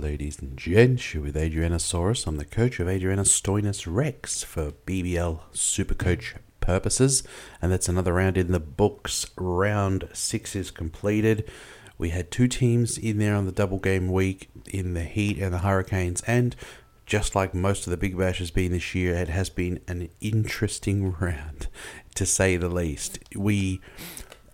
[0.00, 1.12] Ladies and gents.
[1.12, 2.26] You're with Adrianasaurus.
[2.26, 7.22] I'm the coach of Adrianostoinus Rex for BBL Supercoach purposes,
[7.60, 9.26] and that's another round in the books.
[9.36, 11.50] Round six is completed.
[11.98, 15.52] We had two teams in there on the double game week in the Heat and
[15.52, 16.56] the Hurricanes, and
[17.04, 20.08] just like most of the Big Bash has been this year, it has been an
[20.22, 21.68] interesting round,
[22.14, 23.18] to say the least.
[23.36, 23.82] We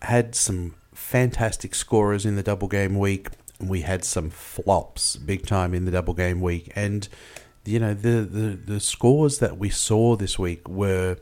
[0.02, 3.28] had some fantastic scorers in the double game week
[3.60, 7.08] we had some flops big time in the double game week, and
[7.64, 11.16] you know the the, the scores that we saw this week were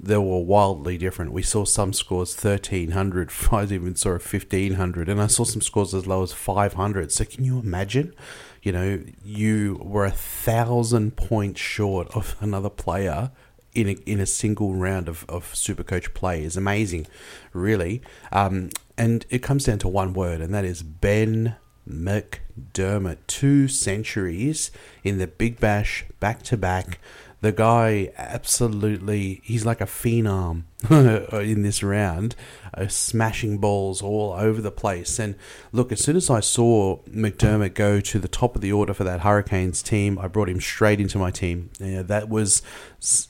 [0.00, 1.32] they were wildly different.
[1.32, 5.94] We saw some scores 1300, I even saw a 1500, and I saw some scores
[5.94, 7.12] as low as 500.
[7.12, 8.14] So, can you imagine?
[8.62, 13.30] You know, you were a thousand points short of another player
[13.74, 17.06] in a, in a single round of, of super coach play is amazing,
[17.52, 18.02] really.
[18.32, 21.56] Um, and it comes down to one word, and that is Ben
[21.88, 23.18] McDermott.
[23.26, 24.70] Two centuries
[25.02, 26.98] in the Big Bash back to back.
[27.44, 32.34] The guy absolutely, he's like a phenom in this round,
[32.72, 35.18] uh, smashing balls all over the place.
[35.18, 35.34] And
[35.70, 39.04] look, as soon as I saw McDermott go to the top of the order for
[39.04, 41.68] that Hurricanes team, I brought him straight into my team.
[41.78, 42.62] Yeah, that was,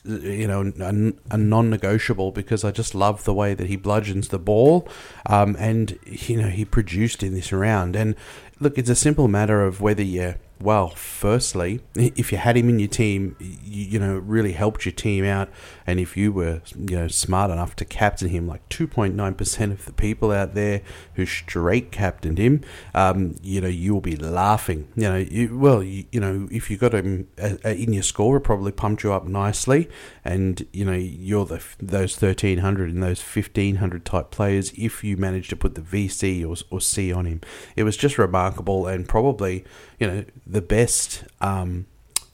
[0.04, 4.38] you know, a, a non-negotiable because I just love the way that he bludgeons the
[4.38, 4.88] ball,
[5.26, 7.96] um, and you know he produced in this round.
[7.96, 8.14] And
[8.60, 12.78] look, it's a simple matter of whether you well, firstly, if you had him in
[12.78, 15.48] your team, you, you, know, it really helped your team out.
[15.86, 19.92] And if you were, you know, smart enough to captain him, like 2.9% of the
[19.92, 20.82] people out there
[21.14, 22.62] who straight captained him,
[22.94, 24.88] um, you know, you'll be laughing.
[24.96, 28.02] You know, you, well, you, you, know, if you got him uh, uh, in your
[28.02, 29.88] score, it probably pumped you up nicely.
[30.24, 35.50] And, you know, you're the those 1,300 and those 1,500 type players if you managed
[35.50, 37.40] to put the VC or, or C on him.
[37.76, 39.64] It was just remarkable and probably,
[39.98, 41.86] you know, the best um,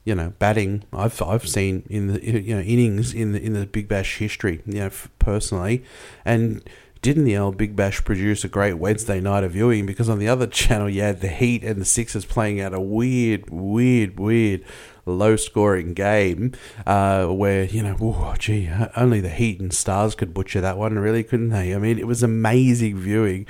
[0.04, 0.84] you know batting.
[0.92, 4.62] I've I've seen in the you know innings in the in the Big Bash history
[4.66, 5.84] you know personally.
[6.24, 6.62] And
[7.02, 9.86] didn't the old Big Bash produce a great Wednesday night of viewing?
[9.86, 12.80] Because on the other channel you had the Heat and the Sixers playing out a
[12.80, 14.64] weird weird weird
[15.06, 16.52] low scoring game
[16.86, 20.98] uh, where you know oh gee only the Heat and Stars could butcher that one
[20.98, 21.74] really couldn't they?
[21.74, 23.46] I mean it was amazing viewing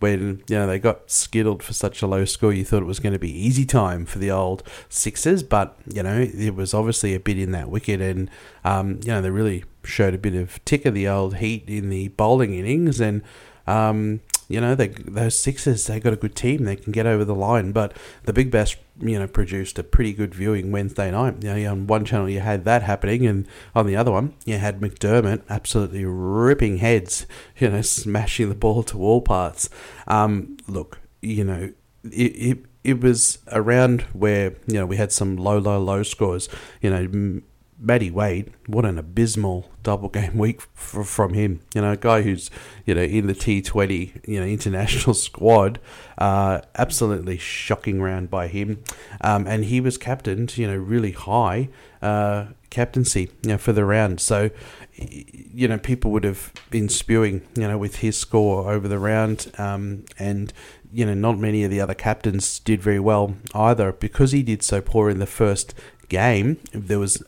[0.00, 3.00] when you know they got skittled for such a low score, you thought it was
[3.00, 7.14] going to be easy time for the old Sixers, but you know it was obviously
[7.14, 8.30] a bit in that wicket, and
[8.64, 11.90] um, you know they really showed a bit of tick of the old heat in
[11.90, 13.22] the bowling innings, and
[13.66, 16.64] um, you know, they those Sixers they got a good team.
[16.64, 17.72] They can get over the line.
[17.72, 21.42] But the Big Bash, you know, produced a pretty good viewing Wednesday night.
[21.42, 24.58] You know, on one channel you had that happening, and on the other one you
[24.58, 27.26] had McDermott absolutely ripping heads.
[27.58, 29.70] You know, smashing the ball to all parts.
[30.06, 31.72] Um, look, you know,
[32.04, 36.48] it, it it was around where you know we had some low, low, low scores.
[36.82, 37.40] You know,
[37.78, 41.60] Matty Wade, what an abysmal double game week from him.
[41.74, 42.50] You know, a guy who's
[42.86, 45.80] you know in the T Twenty you know international squad.
[46.16, 48.82] Uh, absolutely shocking round by him,
[49.20, 50.56] um, and he was captained.
[50.56, 51.68] You know, really high
[52.00, 53.30] uh, captaincy.
[53.42, 54.20] You know, for the round.
[54.20, 54.50] So,
[54.92, 57.42] you know, people would have been spewing.
[57.56, 60.52] You know, with his score over the round, um, and
[60.92, 64.62] you know, not many of the other captains did very well either because he did
[64.62, 65.74] so poor in the first
[66.08, 66.58] game.
[66.72, 67.22] There was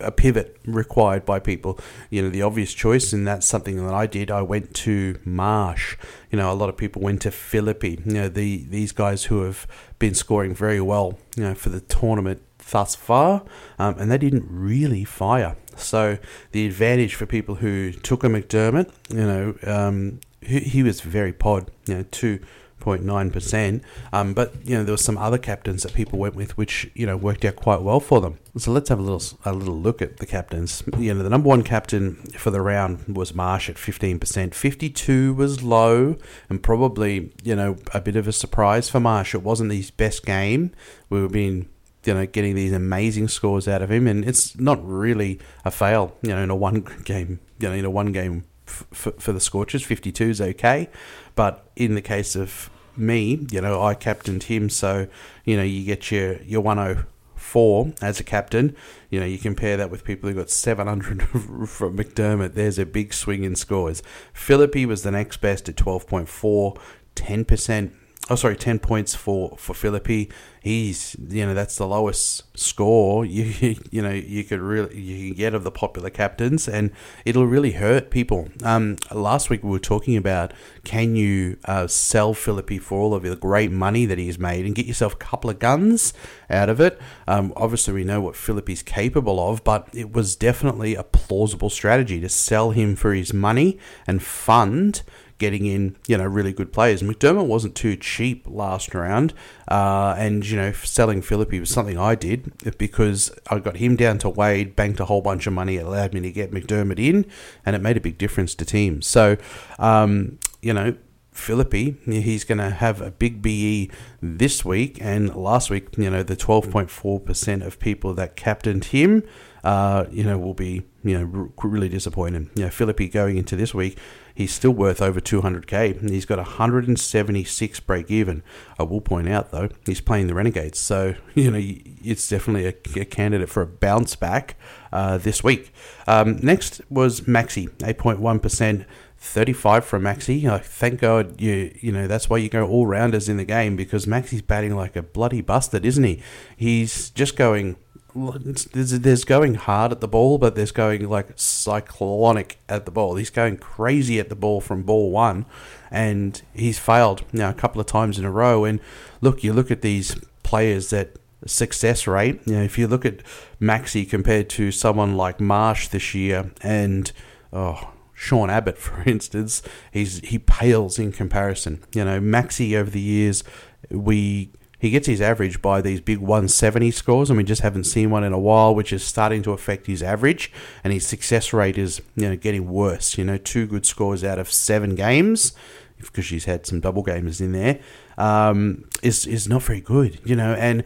[0.00, 1.78] a pivot required by people.
[2.10, 4.30] You know, the obvious choice, and that's something that I did.
[4.30, 5.96] I went to Marsh.
[6.30, 7.88] You know, a lot of people went to Philippe.
[7.88, 9.66] You know, the these guys who have
[9.98, 11.18] been scoring very well.
[11.36, 13.44] You know, for the tournament thus far,
[13.78, 15.56] um, and they didn't really fire.
[15.76, 16.18] So
[16.52, 21.32] the advantage for people who took a McDermott, you know, um, he, he was very
[21.32, 21.70] pod.
[21.86, 22.40] You know, two
[22.80, 23.82] 0.9%.
[24.12, 27.06] Um, but, you know, there were some other captains that people went with which, you
[27.06, 28.38] know, worked out quite well for them.
[28.56, 30.82] So let's have a little a little look at the captains.
[30.98, 34.54] You know, the number one captain for the round was Marsh at 15%.
[34.54, 36.16] 52 was low
[36.48, 39.34] and probably, you know, a bit of a surprise for Marsh.
[39.34, 40.72] It wasn't his best game.
[41.08, 41.68] We were being
[42.04, 46.16] you know, getting these amazing scores out of him, and it's not really a fail,
[46.22, 49.40] you know, in a one game, you know, in a one game f- for the
[49.40, 49.82] Scorchers.
[49.82, 50.88] 52 is okay,
[51.34, 55.08] but in the case of me, you know, I captained him, so
[55.44, 58.74] you know you get your your 104 as a captain.
[59.10, 61.22] You know, you compare that with people who got 700
[61.68, 62.54] from McDermott.
[62.54, 64.02] There's a big swing in scores.
[64.32, 66.78] Philippe was the next best at 12.4,
[67.14, 67.92] 10%
[68.30, 70.28] oh, sorry, 10 points for, for Philippe.
[70.60, 75.36] He's, you know, that's the lowest score you, you know, you could really, you can
[75.36, 76.90] get of the popular captains and
[77.24, 78.48] it'll really hurt people.
[78.62, 80.52] Um, last week we were talking about
[80.84, 84.74] can you uh, sell Philippe for all of the great money that he's made and
[84.74, 86.12] get yourself a couple of guns
[86.50, 87.00] out of it.
[87.26, 92.20] Um, obviously, we know what Philippe's capable of, but it was definitely a plausible strategy
[92.20, 95.02] to sell him for his money and fund
[95.38, 97.02] getting in, you know, really good players.
[97.02, 99.32] McDermott wasn't too cheap last round,
[99.68, 104.18] uh, and you know, selling Philippe was something I did because I got him down
[104.18, 107.26] to Wade, banked a whole bunch of money, it allowed me to get McDermott in,
[107.64, 109.06] and it made a big difference to teams.
[109.06, 109.36] So,
[109.78, 110.96] um, you know,
[111.32, 116.24] Philippe, he's going to have a big BE this week, and last week, you know,
[116.24, 119.22] the 12.4% of people that captained him
[119.64, 122.48] uh, you know, will be you know really disappointed.
[122.54, 123.98] You know, Philippe going into this week,
[124.38, 126.08] he's still worth over 200k.
[126.08, 128.44] He's got 176 break even.
[128.78, 133.00] I will point out though, he's playing the Renegades, so you know it's definitely a,
[133.00, 134.56] a candidate for a bounce back
[134.92, 135.74] uh, this week.
[136.06, 138.86] Um, next was Maxi, 8.1 percent.
[139.20, 140.44] 35 from Maxi.
[140.44, 143.74] Like, thank God you you know that's why you go all rounders in the game
[143.74, 146.22] because Maxi's batting like a bloody bastard, isn't he?
[146.56, 147.78] He's just going
[148.18, 148.64] there's,
[149.00, 153.16] there's going hard at the ball, but there's going like cyclonic at the ball.
[153.16, 155.46] He's going crazy at the ball from ball one,
[155.90, 158.64] and he's failed now a couple of times in a row.
[158.64, 158.80] And
[159.20, 161.16] look, you look at these players that
[161.46, 162.40] success rate.
[162.46, 163.22] You know, if you look at
[163.60, 167.10] Maxi compared to someone like Marsh this year, and
[167.52, 167.92] oh.
[168.20, 169.62] Sean Abbott, for instance,
[169.92, 171.84] he's he pales in comparison.
[171.94, 173.44] You know, Maxi over the years,
[173.92, 178.10] we he gets his average by these big 170 scores, and we just haven't seen
[178.10, 180.52] one in a while, which is starting to affect his average.
[180.84, 183.18] And his success rate is, you know, getting worse.
[183.18, 185.52] You know, two good scores out of seven games,
[185.98, 187.80] because she's had some double gamers in there,
[188.16, 190.20] um, is is not very good.
[190.24, 190.84] You know, and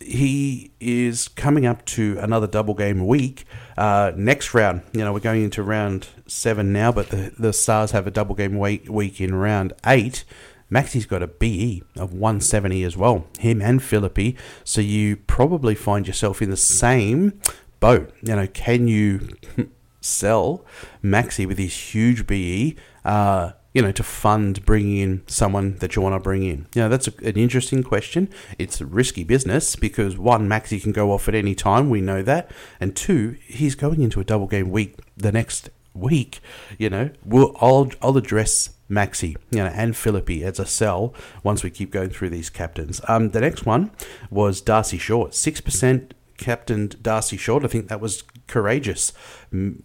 [0.00, 3.44] he is coming up to another double game week
[3.76, 4.82] uh, next round.
[4.92, 8.34] You know, we're going into round seven now, but the the Stars have a double
[8.34, 10.24] game week week in round eight.
[10.70, 14.34] Maxi's got a BE of 170 as well, him and Philippe.
[14.64, 17.40] So you probably find yourself in the same
[17.80, 18.12] boat.
[18.22, 19.28] You know, can you
[20.00, 20.64] sell
[21.02, 22.76] Maxi with his huge BE?
[23.04, 26.66] Uh, you know, to fund bringing in someone that you want to bring in?
[26.74, 28.30] You know, that's a, an interesting question.
[28.58, 31.90] It's a risky business because one, Maxi can go off at any time.
[31.90, 32.50] We know that.
[32.80, 36.40] And two, he's going into a double game week the next week.
[36.78, 41.62] You know, we'll, I'll, I'll address Maxi, you know, and Philippe as a sell once
[41.62, 43.00] we keep going through these captains.
[43.08, 43.90] Um, the next one
[44.30, 47.64] was Darcy Short, six percent captained Darcy Short.
[47.64, 49.12] I think that was courageous.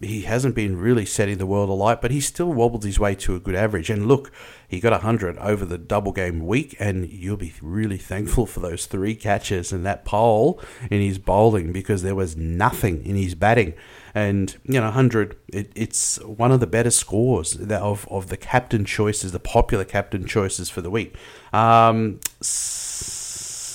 [0.00, 3.34] He hasn't been really setting the world alight, but he still wobbled his way to
[3.34, 3.90] a good average.
[3.90, 4.30] And look,
[4.68, 8.86] he got 100 over the double game week, and you'll be really thankful for those
[8.86, 10.60] three catches and that pole
[10.90, 13.74] in his bowling because there was nothing in his batting.
[14.14, 18.84] And, you know, 100, it, it's one of the better scores of, of the captain
[18.84, 21.14] choices, the popular captain choices for the week.
[21.52, 22.20] Um,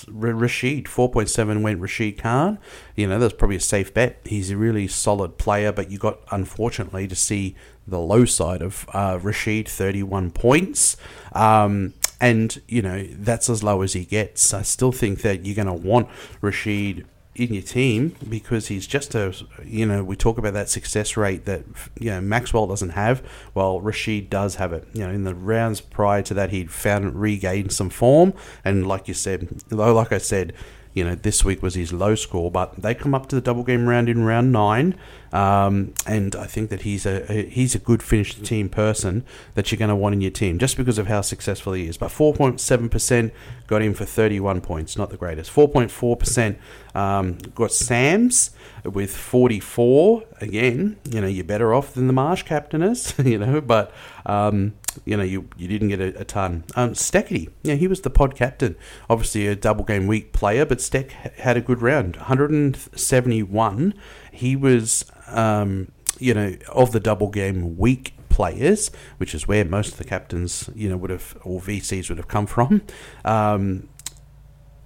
[0.08, 2.60] Rashid, 4.7 went Rashid Khan.
[2.96, 4.20] You know, that's probably a safe bet.
[4.26, 7.56] He's a really solid player, but you got, unfortunately, to see
[7.88, 10.98] the low side of uh, Rashid, 31 points.
[11.34, 14.54] Um, and, you know, that's as low as he gets.
[14.54, 16.10] I still think that you're going to want
[16.42, 17.06] Rashid
[17.38, 21.46] in your team because he's just a you know we talk about that success rate
[21.46, 21.64] that
[22.00, 23.24] you know Maxwell doesn't have.
[23.54, 24.88] Well Rashid does have it.
[24.94, 28.34] You know in the rounds prior to that he'd found regained some form.
[28.66, 30.54] And like you said though like I said
[30.98, 33.64] you know, this week was his low score, but they come up to the double
[33.64, 34.96] game round in round nine,
[35.32, 39.80] um, and I think that he's a, he's a good finished team person that you're
[39.80, 41.98] going to want in your team just because of how successful he is.
[41.98, 43.34] But 4.7 percent
[43.68, 45.52] got him for 31 points, not the greatest.
[45.52, 46.58] 4.4 percent
[46.96, 48.52] um, got Sams
[48.84, 50.24] with 44.
[50.42, 53.92] Again, you know, you're better off than the Marsh captain is, you know, but
[54.26, 54.74] um,
[55.06, 56.64] you know, you, you didn't get a, a ton.
[56.76, 58.76] Um, Steketee, yeah, he was the pod captain.
[59.10, 62.16] Obviously a double game week player, but Steck had a good round.
[62.18, 63.94] 171.
[64.38, 69.94] He was, um, you know, of the double game week players, which is where most
[69.94, 72.84] of the captains, you know, would have, or VCs would have come from.
[73.26, 73.90] Um,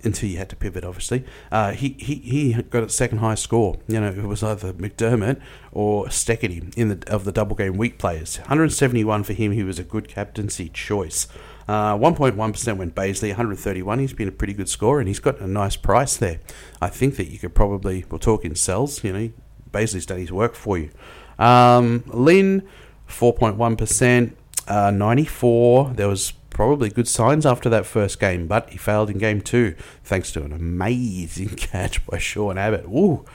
[0.03, 1.24] until you had to pivot, obviously.
[1.51, 3.77] Uh, he, he he got a second highest score.
[3.88, 5.39] You know, it was either McDermott
[5.72, 8.39] or Steketee in the of the double game week players.
[8.39, 9.51] 171 for him.
[9.51, 11.27] He was a good captaincy choice.
[11.67, 14.00] Uh, 1.1% went Bazley, 131.
[14.00, 16.39] He's been a pretty good score, and he's got a nice price there.
[16.81, 19.31] I think that you could probably, we'll talk in cells, you know,
[19.72, 20.92] Done his work for you.
[21.40, 22.68] Um, Lynn,
[23.08, 24.34] 4.1%,
[24.68, 25.94] uh, 94.
[25.96, 29.75] There was probably good signs after that first game, but he failed in game two
[30.04, 32.86] thanks to an amazing catch by Sean Abbott.
[32.86, 33.25] Ooh,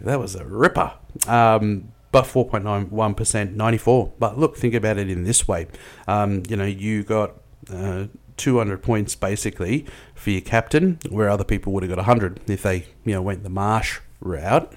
[0.00, 0.92] that was a ripper.
[1.26, 4.12] Um, but 4.91%, 94.
[4.18, 5.66] But look, think about it in this way.
[6.06, 7.32] Um, you know, you got
[7.72, 12.62] uh, 200 points basically for your captain, where other people would have got 100 if
[12.62, 14.72] they, you know, went the marsh route.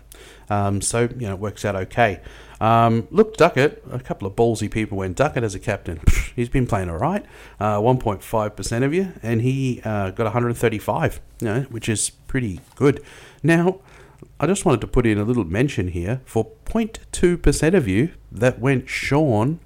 [0.50, 2.22] Um, so, you know, it works out okay.
[2.60, 6.00] Um, look, Duckett, a couple of ballsy people went Duckett as a captain.
[6.36, 7.26] He's been playing all right,
[7.60, 13.04] uh, 1.5% of you, and he uh, got 135, you know, which is pretty good.
[13.44, 13.80] Now,
[14.40, 18.60] I just wanted to put in a little mention here for 0.2% of you that
[18.60, 19.60] went Sean.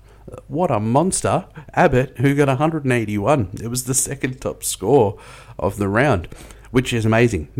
[0.47, 1.45] What a monster.
[1.73, 3.49] Abbott, who got 181.
[3.61, 5.17] It was the second top score
[5.57, 6.27] of the round,
[6.71, 7.49] which is amazing.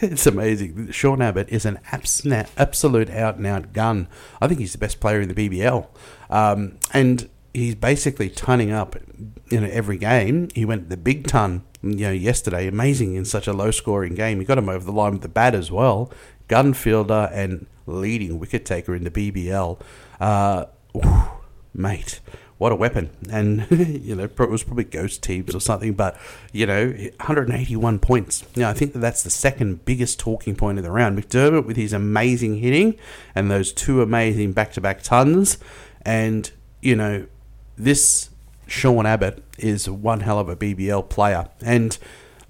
[0.00, 0.90] it's amazing.
[0.92, 4.08] Sean Abbott is an absolute out and out gun.
[4.40, 5.86] I think he's the best player in the BBL.
[6.28, 8.96] Um, and he's basically turning up
[9.50, 10.48] you know every game.
[10.54, 14.38] He went the big ton you know yesterday, amazing in such a low scoring game.
[14.38, 16.12] He got him over the line with the bat as well
[16.50, 19.80] gun fielder and leading wicket taker in the BBL.
[20.20, 20.66] Uh,
[21.72, 22.18] mate,
[22.60, 23.08] what a weapon!
[23.30, 26.20] And you know, it was probably ghost teams or something, but
[26.52, 28.44] you know, 181 points.
[28.54, 31.18] Know, I think that that's the second biggest talking point of the round.
[31.18, 32.96] McDermott with his amazing hitting
[33.34, 35.56] and those two amazing back-to-back tons,
[36.02, 36.50] and
[36.82, 37.26] you know,
[37.78, 38.28] this
[38.66, 41.48] Sean Abbott is one hell of a BBL player.
[41.62, 41.96] And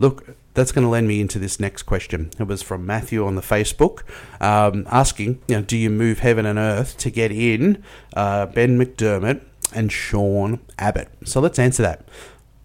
[0.00, 2.32] look, that's going to lend me into this next question.
[2.36, 4.02] It was from Matthew on the Facebook,
[4.40, 8.76] um, asking, you know, do you move heaven and earth to get in uh, Ben
[8.76, 11.08] McDermott and Sean Abbott?
[11.24, 12.04] So let's answer that.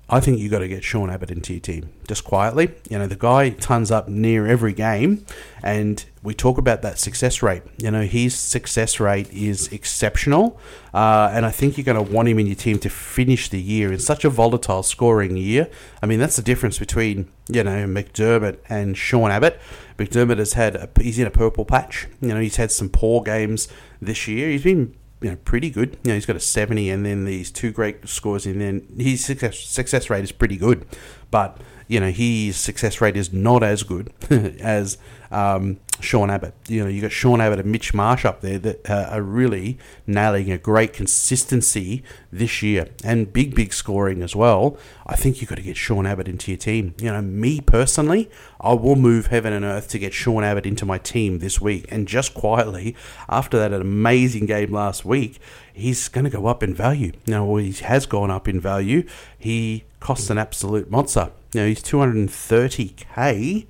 [0.08, 2.70] I think you got to get Sean Abbott into your team just quietly.
[2.90, 5.26] You know, the guy turns up near every game,
[5.64, 7.64] and we talk about that success rate.
[7.80, 10.60] You know, his success rate is exceptional,
[10.94, 13.60] uh, and I think you're going to want him in your team to finish the
[13.60, 15.72] year in such a volatile scoring year.
[16.04, 19.60] I mean, that's the difference between you know McDermott and Sean Abbott.
[19.98, 22.08] McDermott has had a, he's in a purple patch.
[22.22, 23.68] You know, he's had some poor games
[24.00, 24.50] this year.
[24.50, 24.96] He's been
[25.26, 25.98] you know pretty good.
[26.04, 29.26] You know, he's got a 70 and then these two great scores and then his
[29.26, 30.86] success, success rate is pretty good.
[31.32, 34.98] But, you know, his success rate is not as good as
[35.32, 36.54] um, Sean Abbott.
[36.68, 39.78] You know, you got Sean Abbott and Mitch Marsh up there that uh, are really
[40.06, 44.78] nailing a great consistency this year and big, big scoring as well.
[45.06, 46.94] I think you've got to get Sean Abbott into your team.
[47.00, 48.30] You know, me personally,
[48.60, 51.86] I will move heaven and earth to get Sean Abbott into my team this week.
[51.90, 52.96] And just quietly,
[53.30, 55.40] after that amazing game last week,
[55.76, 57.12] he's going to go up in value.
[57.28, 59.06] Now, he has gone up in value.
[59.38, 61.32] He costs an absolute monster.
[61.54, 63.68] Now, he's 230k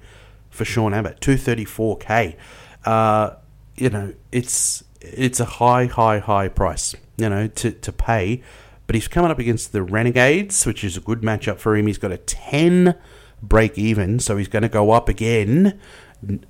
[0.50, 2.36] for Sean Abbott, 234k.
[2.86, 3.32] Uh,
[3.76, 8.42] you know, it's it's a high, high, high price, you know, to, to pay.
[8.88, 11.88] But he's coming up against the Renegades, which is a good matchup for him.
[11.88, 12.96] He's got a 10
[13.42, 15.80] break even, so he's going to go up again,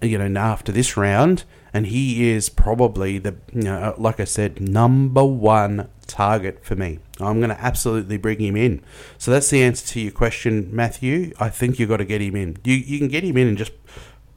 [0.02, 1.46] you know, after this round.
[1.76, 6.74] And he is probably the, you know, uh, like I said, number one target for
[6.74, 7.00] me.
[7.20, 8.82] I'm going to absolutely bring him in.
[9.18, 11.34] So that's the answer to your question, Matthew.
[11.38, 12.56] I think you've got to get him in.
[12.64, 13.74] You, you can get him in and just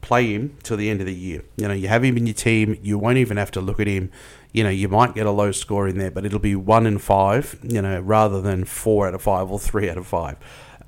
[0.00, 1.44] play him till the end of the year.
[1.56, 2.76] You know, you have him in your team.
[2.82, 4.10] You won't even have to look at him.
[4.52, 6.98] You know, you might get a low score in there, but it'll be one in
[6.98, 7.56] five.
[7.62, 10.38] You know, rather than four out of five or three out of five.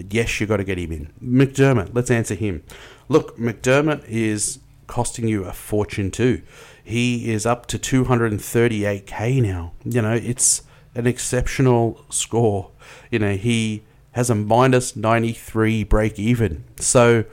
[0.01, 1.13] Yes, you have got to get him in.
[1.23, 1.91] McDermott.
[1.95, 2.65] Let's answer him.
[3.09, 4.59] Look, McDermott is
[4.91, 6.43] costing you a fortune too.
[6.83, 9.73] He is up to 238k now.
[9.85, 10.63] You know, it's
[10.95, 12.73] an exceptional score.
[13.11, 16.65] You know, he has a minus 93 break even.
[16.77, 17.25] So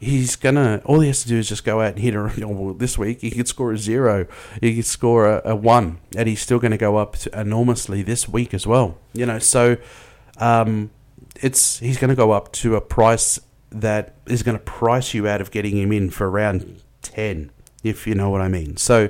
[0.00, 2.74] he's gonna all he has to do is just go out and hit a well,
[2.74, 4.26] this week he could score a zero
[4.60, 8.28] he could score a, a one and he's still going to go up enormously this
[8.28, 9.76] week as well you know so
[10.38, 10.90] um,
[11.36, 13.38] it's he's going to go up to a price
[13.70, 16.82] that is going to price you out of getting him in for around
[17.12, 17.50] 10
[17.82, 19.08] if you know what i mean so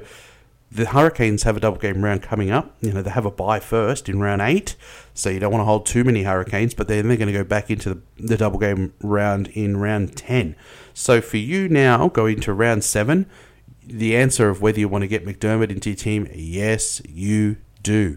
[0.75, 2.75] the Hurricanes have a double game round coming up.
[2.81, 4.75] You know, they have a bye first in round eight,
[5.13, 7.45] so you don't want to hold too many Hurricanes, but then they're going to go
[7.45, 10.57] back into the, the double game round in round 10.
[10.95, 13.27] So for you now, going to round seven,
[13.85, 18.17] the answer of whether you want to get McDermott into your team, yes, you do.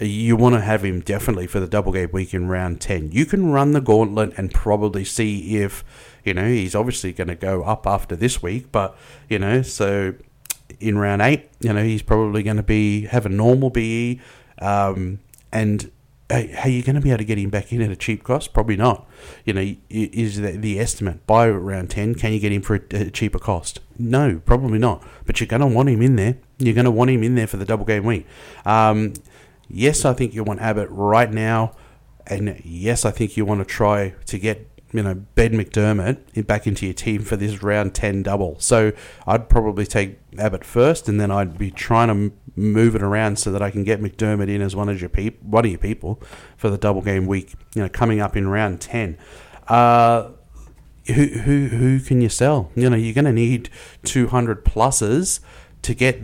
[0.00, 3.10] You want to have him definitely for the double game week in round 10.
[3.10, 5.84] You can run the gauntlet and probably see if,
[6.26, 8.96] you know, he's obviously going to go up after this week, but,
[9.28, 10.14] you know, so
[10.80, 11.48] in round eight.
[11.60, 14.20] You know, he's probably going to be have a normal BE,
[14.60, 15.20] um,
[15.52, 15.90] and
[16.28, 18.52] are you going to be able to get him back in at a cheap cost?
[18.52, 19.08] Probably not.
[19.44, 22.14] You know, is the, estimate by round ten?
[22.14, 23.80] Can you get him for a, a cheaper cost?
[23.98, 25.04] No, probably not.
[25.24, 26.36] But you're going to want him in there.
[26.58, 28.26] You're going to want him in there for the double game week.
[28.64, 29.12] Um,
[29.68, 31.72] yes, I think you want Abbott right now.
[32.26, 36.66] And yes, I think you want to try to get you know Ben McDermott back
[36.66, 38.58] into your team for this round ten double.
[38.60, 38.92] So
[39.26, 43.52] I'd probably take Abbott first, and then I'd be trying to move it around so
[43.52, 46.22] that I can get McDermott in as one of your peop- one of your people
[46.56, 47.54] for the double game week.
[47.74, 49.18] You know, coming up in round ten.
[49.68, 50.30] Uh,
[51.06, 52.70] who who who can you sell?
[52.74, 53.68] You know, you're going to need
[54.04, 55.40] 200 pluses
[55.82, 56.20] to get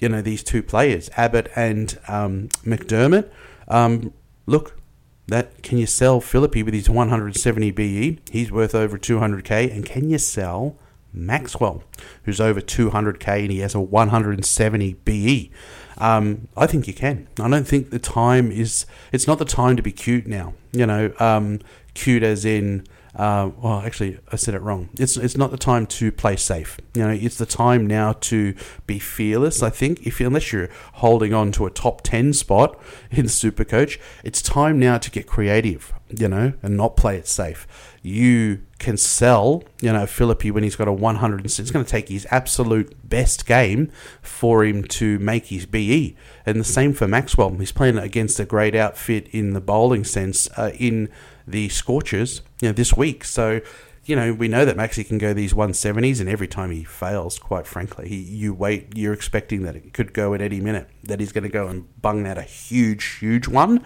[0.00, 3.30] you know these two players, Abbott and um, McDermott.
[3.68, 4.12] Um,
[4.46, 4.78] look,
[5.26, 8.18] that can you sell Philippe with his 170 BE?
[8.30, 10.76] He's worth over 200k, and can you sell
[11.12, 11.84] Maxwell,
[12.24, 15.50] who's over 200k and he has a 170 BE?
[15.96, 17.28] Um, I think you can.
[17.38, 18.84] I don't think the time is.
[19.12, 20.54] It's not the time to be cute now.
[20.72, 21.60] You know, um,
[21.94, 22.86] cute as in
[23.16, 24.88] uh, well, actually, I said it wrong.
[24.98, 26.78] It's it's not the time to play safe.
[26.94, 28.54] You know, it's the time now to
[28.86, 29.62] be fearless.
[29.62, 32.78] I think if unless you're holding on to a top ten spot
[33.10, 35.92] in Super Coach, it's time now to get creative.
[36.16, 37.66] You know, and not play it safe.
[38.02, 41.44] You can sell, you know, Philippe when he's got a 100.
[41.44, 43.90] It's going to take his absolute best game
[44.20, 46.14] for him to make his BE.
[46.44, 47.50] And the same for Maxwell.
[47.56, 50.46] He's playing against a great outfit in the bowling sense.
[50.56, 51.08] Uh, in
[51.46, 53.24] the Scorchers, you know, this week.
[53.24, 53.60] So,
[54.04, 57.38] you know, we know that Maxi can go these 170s, and every time he fails,
[57.38, 61.20] quite frankly, he, you wait, you're expecting that it could go at any minute, that
[61.20, 63.84] he's going to go and bung out a huge, huge one.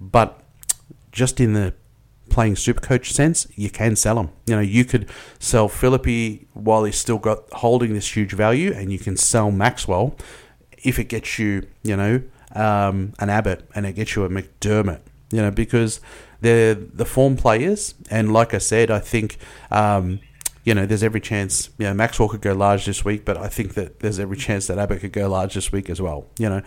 [0.00, 0.42] But
[1.10, 1.74] just in the
[2.28, 4.30] playing super coach sense, you can sell him.
[4.46, 8.92] You know, you could sell Philippe while he's still got holding this huge value, and
[8.92, 10.16] you can sell Maxwell
[10.84, 12.22] if it gets you, you know,
[12.54, 15.00] um, an Abbott and it gets you a McDermott.
[15.30, 16.00] You know, because
[16.40, 19.38] they're the form players, and like I said, I think.
[19.70, 20.20] Um,
[20.64, 23.48] you know, there's every chance, you know, Maxwell could go large this week, but I
[23.48, 26.26] think that there's every chance that Abbott could go large this week as well.
[26.38, 26.62] You know,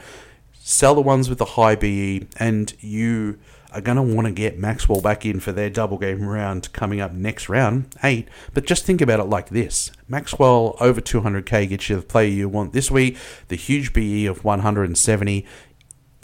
[0.54, 3.38] sell the ones with the high BE, and you
[3.72, 7.00] are going to want to get Maxwell back in for their double game round coming
[7.00, 8.28] up next round, eight.
[8.54, 12.50] But just think about it like this Maxwell over 200k gets you the player you
[12.50, 13.18] want this week,
[13.48, 15.46] the huge BE of 170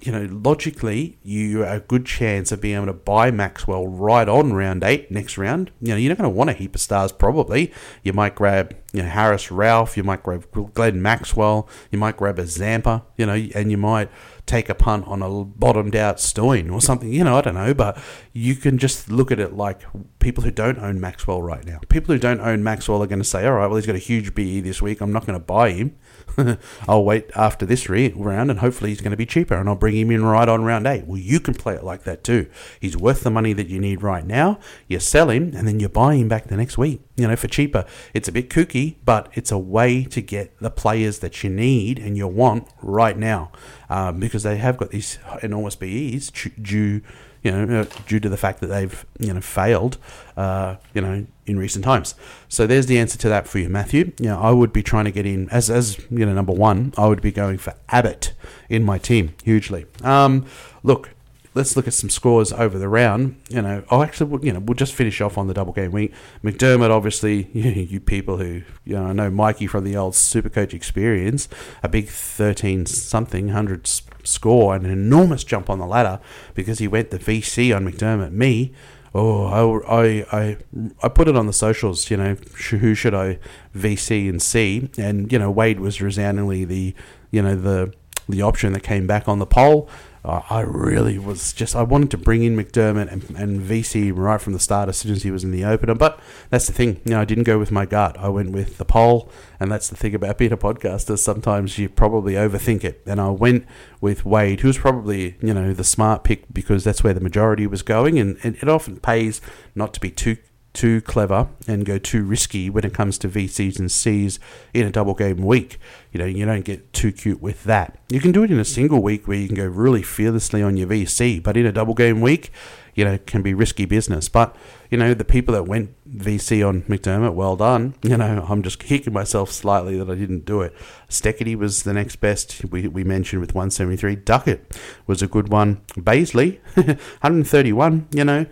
[0.02, 4.30] you know, logically, you are a good chance of being able to buy Maxwell right
[4.30, 5.72] on round eight next round.
[5.82, 7.74] You know, you're not going to want a heap of stars probably.
[8.04, 12.38] You might grab, you know, Haris Rauf, you might grab Glenn Maxwell, you might grab
[12.38, 14.10] a Zampa, you know, and you might
[14.46, 17.12] take a punt on a bottomed out Stoin or something.
[17.12, 17.98] You know, I don't know, but
[18.34, 19.82] you can just look at it like
[20.20, 21.80] people who don't own Maxwell right now.
[21.90, 24.00] People who don't own Maxwell are going to say, all right, well, he's got a
[24.00, 25.02] huge BE this week.
[25.02, 25.98] I'm not going to buy him.
[26.88, 29.76] I'll wait after this re- round and hopefully he's going to be cheaper and I'll
[29.76, 31.06] bring him in right on round eight.
[31.06, 32.48] Well, you can play it like that too.
[32.80, 34.60] He's worth the money that you need right now.
[34.88, 37.48] You sell him and then you buy him back the next week, you know, for
[37.48, 37.86] cheaper.
[38.14, 42.00] It's a bit kooky, but it's a way to get the players that you need
[42.00, 43.52] and you want right now
[43.90, 47.02] um, because they have got these enormous BEs due
[47.48, 49.98] you know, uh, due to the fact that they've you know failed,
[50.36, 52.14] uh, you know, in recent times.
[52.50, 54.12] So there's the answer to that for you, Matthew.
[54.20, 56.94] You know, I would be trying to get in as as you know number one.
[56.98, 58.34] I would be going for Abbott
[58.70, 59.86] in my team hugely.
[60.04, 60.46] Um,
[60.84, 61.12] look,
[61.58, 63.36] let's look at some scores over the round.
[63.50, 66.14] You know, oh, actually, you know, we'll just finish off on the double game week.
[66.44, 70.74] McDermott, obviously, you, you people who, you know, I know Mikey from the old Supercoach
[70.74, 71.50] experience,
[71.84, 73.88] a big 13 something, 100
[74.24, 76.20] score, and an enormous jump on the ladder
[76.54, 78.32] because he went the VC on McDermott.
[78.32, 78.74] Me,
[79.14, 80.58] oh, I, I, I,
[81.02, 82.36] I put it on the socials, you know,
[82.70, 83.40] who should I
[83.76, 84.90] VC and C?
[84.98, 86.94] And, you know, Wade was resoundingly the,
[87.32, 87.94] you know, the,
[88.30, 89.90] the option that came back on the poll.
[90.28, 94.54] I really was just I wanted to bring in McDermott and, and VC right from
[94.54, 97.00] the start as soon as he was in the opener, but that's the thing.
[97.06, 98.18] You know, I didn't go with my gut.
[98.20, 101.18] I went with the poll, and that's the thing about being a podcaster.
[101.18, 103.66] Sometimes you probably overthink it, and I went
[104.02, 107.66] with Wade, who was probably you know the smart pick because that's where the majority
[107.66, 109.40] was going, and, and it often pays
[109.76, 110.38] not to be too
[110.78, 114.38] too clever and go too risky when it comes to VCs and Cs
[114.76, 115.80] in a double game week.
[116.12, 117.98] You know, you don't get too cute with that.
[118.10, 120.78] You can do it in a single week where you can go really fearlessly on
[120.78, 122.52] your VC, but in a double game week,
[122.94, 124.30] you know, can be risky business.
[124.30, 124.56] But,
[124.92, 127.96] you know, the people that went VC on McDermott, well done.
[128.04, 130.76] You know, I'm just kicking myself slightly that I didn't do it.
[131.10, 134.16] Steketee was the next best we, we mentioned with 173.
[134.18, 135.82] Duckett was a good one.
[135.96, 138.46] Bazley, 131, you know,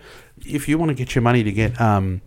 [0.46, 2.22] if you want to get your money to get, um,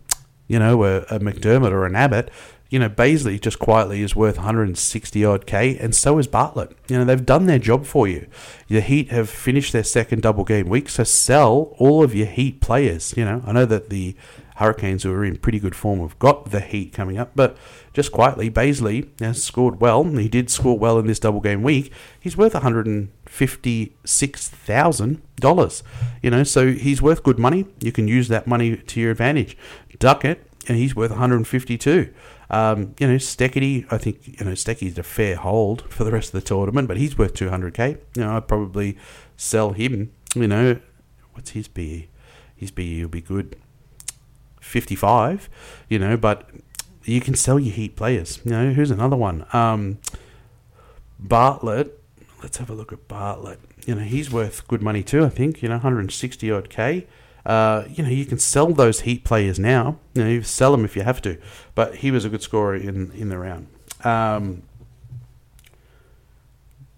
[0.48, 2.30] you know, a, a McDermott or an Abbott,
[2.70, 6.76] you know, Bazley just quietly is worth 160 odd K, and so is Bartlett.
[6.88, 8.28] You know, they've done their job for you.
[8.68, 12.60] The Heat have finished their second double game week, so sell all of your Heat
[12.60, 13.12] players.
[13.16, 14.14] You know, I know that the
[14.60, 17.32] Hurricanes, who are in pretty good form, have got the heat coming up.
[17.34, 17.56] But
[17.92, 20.04] just quietly, Bazley has scored well.
[20.04, 21.92] He did score well in this double game week.
[22.20, 25.82] He's worth one hundred and fifty-six thousand dollars.
[26.22, 27.66] You know, so he's worth good money.
[27.80, 29.56] You can use that money to your advantage.
[29.98, 32.12] Duckett, and he's worth one hundred and fifty-two.
[32.50, 36.34] Um, you know, Steketee, I think, you know, Steketee's a fair hold for the rest
[36.34, 37.98] of the tournament, but he's worth 200k.
[38.16, 38.98] You know, I'd probably
[39.36, 40.80] sell him, you know,
[41.32, 42.08] what's his BE?
[42.56, 43.56] His BE will be good.
[44.60, 45.48] 55,
[45.88, 46.50] you know, but
[47.04, 48.40] you can sell your heat players.
[48.44, 49.46] You know, who's another one?
[49.52, 49.98] Um,
[51.18, 51.96] Bartlett.
[52.42, 53.60] Let's have a look at Bartlett.
[53.86, 57.06] You know, he's worth good money too, I think, you know, 160 odd K.
[57.44, 59.98] Uh, you know, you can sell those Heat players now.
[60.14, 61.38] You know, you sell them if you have to.
[61.74, 63.68] But he was a good scorer in in the round.
[64.04, 64.62] Um,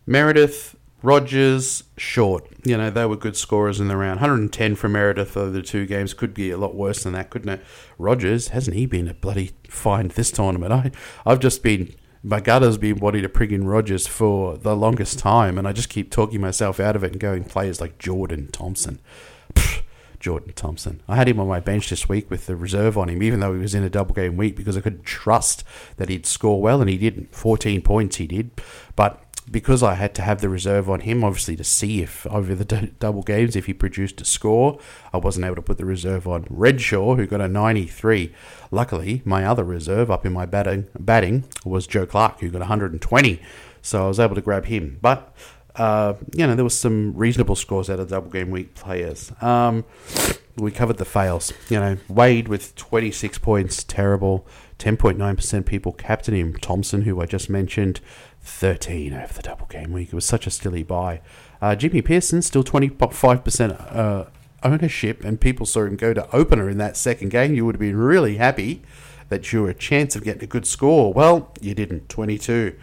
[0.07, 2.47] Meredith, Rogers, Short.
[2.65, 4.21] You know, they were good scorers in the round.
[4.21, 6.15] 110 for Meredith over the two games.
[6.15, 7.65] Could be a lot worse than that, couldn't it?
[7.99, 10.73] Rogers, hasn't he been a bloody find this tournament?
[10.73, 10.93] I,
[11.27, 15.19] I've just been my gut has been wanting to prig in Rogers for the longest
[15.19, 18.49] time, and I just keep talking myself out of it and going players like Jordan
[18.53, 19.01] Thompson.
[20.21, 21.03] Jordan Thompson.
[21.09, 23.53] I had him on my bench this week with the reserve on him, even though
[23.53, 25.65] he was in a double game week, because I could trust
[25.97, 27.35] that he'd score well, and he didn't.
[27.35, 28.53] 14 points he did.
[28.95, 29.21] But
[29.53, 32.65] because I had to have the reserve on him, obviously to see if over the
[32.65, 34.79] d- double games if he produced a score,
[35.13, 38.33] I wasn't able to put the reserve on Renshaw, who got a 93.
[38.71, 43.41] Luckily, my other reserve up in my batting batting was Joe Clark, who got 120.
[43.83, 44.99] So I was able to grab him.
[45.03, 45.35] But
[45.77, 49.33] uh, you know, there was some reasonable scores out of double game week players.
[49.41, 49.85] Um,
[50.57, 51.53] we covered the fails.
[51.69, 54.47] You know, Wade with 26 points, terrible.
[54.79, 56.57] 10.9% people captain him.
[56.57, 58.01] Thompson, who I just mentioned,
[58.43, 60.09] 13 over the double game week.
[60.09, 61.21] It was such a stilly buy.
[61.61, 64.25] Uh, Jimmy Peirson still 25% uh,
[64.63, 67.55] ownership, and people saw him go to opener in that second game.
[67.55, 68.83] You would have been really happy
[69.29, 71.13] that you were a chance of getting a good score.
[71.13, 72.09] Well, you didn't.
[72.09, 72.75] 22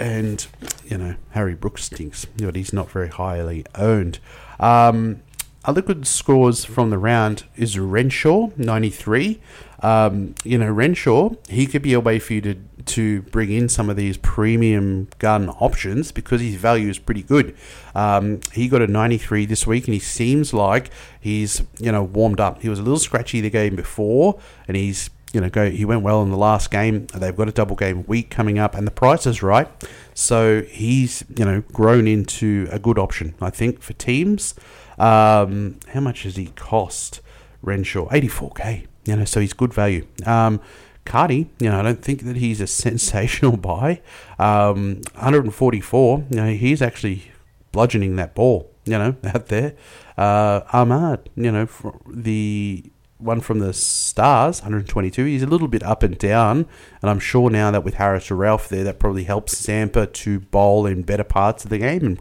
[0.00, 0.46] and
[0.84, 4.18] you know Harry Brooks stinks, but he's not very highly owned.
[4.60, 5.22] Um,
[5.64, 9.40] other good scores from the round is Renshaw, 93.
[9.80, 12.54] Um, you know, Renshaw, he could be a way for you to,
[12.88, 17.56] to bring in some of these premium gun options because his value is pretty good.
[17.94, 22.40] Um, he got a 93 this week and he seems like he's, you know, warmed
[22.40, 22.62] up.
[22.62, 25.70] He was a little scratchy the game before and he's you know, go.
[25.70, 27.06] He went well in the last game.
[27.08, 29.68] They've got a double game week coming up, and the price is right.
[30.14, 34.54] So he's you know grown into a good option, I think, for teams.
[34.98, 37.20] Um, how much does he cost?
[37.60, 38.86] Renshaw, eighty four k.
[39.04, 40.06] You know, so he's good value.
[40.24, 40.60] Um,
[41.08, 44.02] Cardi, you know, I don't think that he's a sensational buy.
[44.38, 46.24] Um, 144.
[46.30, 47.32] You know, he's actually
[47.72, 48.70] bludgeoning that ball.
[48.84, 49.74] You know, out there.
[50.16, 51.68] Uh, Ahmad, you know,
[52.06, 52.84] the
[53.18, 55.24] one from the Stars, 122.
[55.24, 56.66] He's a little bit up and down,
[57.02, 60.86] and I'm sure now that with Haris Rauf there, that probably helps Zampa to bowl
[60.86, 62.20] in better parts of the game, and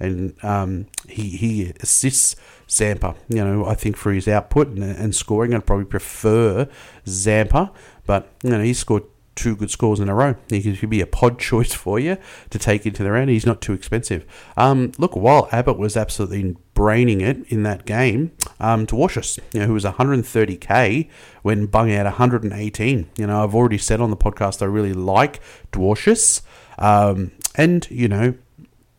[0.00, 2.36] and um, he he assists
[2.68, 3.14] Zampa.
[3.28, 6.68] You know, I think for his output and, and scoring, I'd probably prefer
[7.06, 7.72] Zampa,
[8.06, 9.04] but you know, he scored
[9.34, 10.36] two good scores in a row.
[10.48, 12.16] He could be a pod choice for you
[12.50, 13.30] to take into the round.
[13.30, 14.24] He's not too expensive.
[14.56, 19.66] Um, look, while Abbott was absolutely braining it in that game, um, Dwarshuis, you know,
[19.66, 21.08] who was 130k
[21.42, 23.10] when bung out 118.
[23.16, 25.40] You know, I've already said on the podcast I really like
[25.72, 26.42] Dwarshuis,
[26.78, 28.34] um, and you know,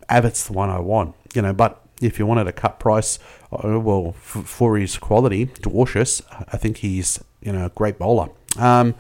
[0.10, 1.16] Abbott's the one I want.
[1.34, 3.20] You know, but if you wanted a cut price,
[3.52, 8.30] uh, well, for his quality, Dwarshuis, I think he's you know a great bowler.
[8.58, 8.96] Um,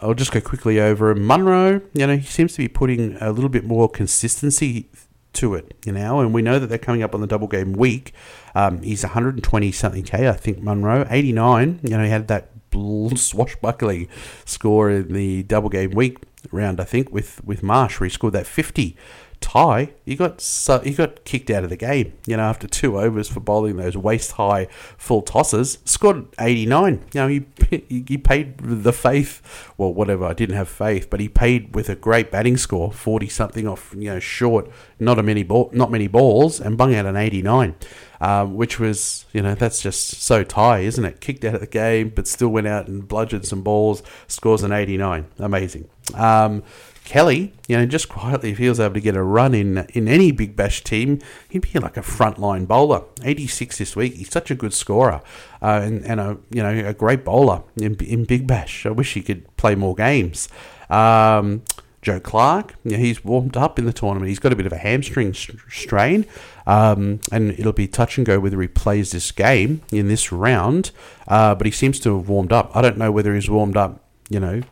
[0.00, 1.82] I'll just go quickly over Munro.
[1.92, 4.88] You know, he seems to be putting a little bit more consistency
[5.32, 7.72] to it, you know, and we know that they're coming up on the double game
[7.72, 8.12] week.
[8.54, 11.06] Um, he's 120 something K, I think, Munro.
[11.08, 14.08] 89, you know, he had that swashbuckling
[14.44, 16.18] score in the double game week
[16.50, 18.96] round, I think, with, with Marsh, where he scored that 50
[19.40, 20.42] Tye, he got
[20.84, 22.12] he got kicked out of the game.
[22.26, 24.66] You know, after two overs for bowling those waist high
[24.98, 27.04] full tosses, scored eighty nine.
[27.14, 27.46] You know, he
[27.88, 30.26] he paid the faith, well, whatever.
[30.26, 33.94] I didn't have faith, but he paid with a great batting score, forty something off.
[33.96, 37.42] You know, short, not a many ball, not many balls, and bung out an eighty
[37.42, 37.74] nine.
[38.22, 41.22] Um, which was, you know, that's just so Tye, isn't it?
[41.22, 44.72] Kicked out of the game, but still went out and bludgeoned some balls, scores an
[44.72, 45.26] 89.
[45.38, 45.88] Amazing.
[46.12, 46.62] Um,
[47.10, 50.06] Kelly, you know, just quietly, if he was able to get a run in in
[50.06, 51.18] any Big Bash team,
[51.48, 53.02] he'd be like a frontline bowler.
[53.24, 54.14] 86 this week.
[54.14, 55.20] He's such a good scorer
[55.60, 58.86] uh, and, and a you know a great bowler in, in Big Bash.
[58.86, 60.48] I wish he could play more games.
[60.88, 61.64] Um,
[62.00, 64.28] Joe Clark, he's warmed up in the tournament.
[64.28, 66.26] He's got a bit of a hamstring strain,
[66.64, 70.92] um, and it'll be touch and go whether he plays this game in this round.
[71.26, 72.70] Uh, but he seems to have warmed up.
[72.72, 74.62] I don't know whether he's warmed up, you know,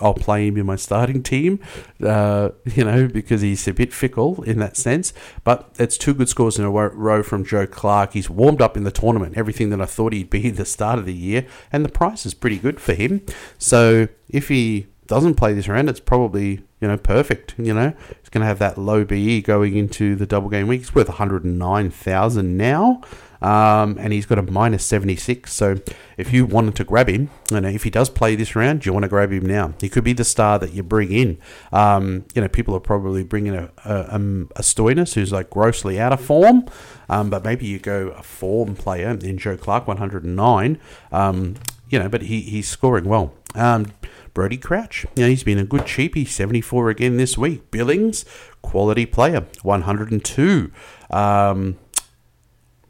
[0.00, 1.60] I'll play him in my starting team,
[2.02, 5.12] uh, you know, because he's a bit fickle in that sense.
[5.44, 8.12] But it's two good scores in a row from Joe Clark.
[8.12, 10.98] He's warmed up in the tournament, everything that I thought he'd be at the start
[10.98, 13.24] of the year, and the price is pretty good for him.
[13.58, 17.54] So if he doesn't play this round, it's probably you know perfect.
[17.58, 20.82] You know, he's going to have that low BE going into the double game week.
[20.82, 23.02] It's worth one hundred and nine thousand now.
[23.42, 25.52] Um, and he's got a minus 76.
[25.52, 25.76] So
[26.16, 29.04] if you wanted to grab him, and if he does play this round, you want
[29.04, 29.74] to grab him now.
[29.80, 31.38] He could be the star that you bring in.
[31.72, 35.98] Um, you know, people are probably bringing a, a, um, a Stoinis who's like grossly
[35.98, 36.66] out of form,
[37.08, 40.78] um, but maybe you go a form player in Joe Clark, 109.
[41.12, 41.56] Um,
[41.88, 43.34] you know, but he, he's scoring well.
[43.54, 43.86] Um,
[44.32, 47.70] Brody Couch, you know, he's been a good cheapie, 74 again this week.
[47.72, 48.24] Billings,
[48.62, 50.72] quality player, 102.
[51.10, 51.76] Um,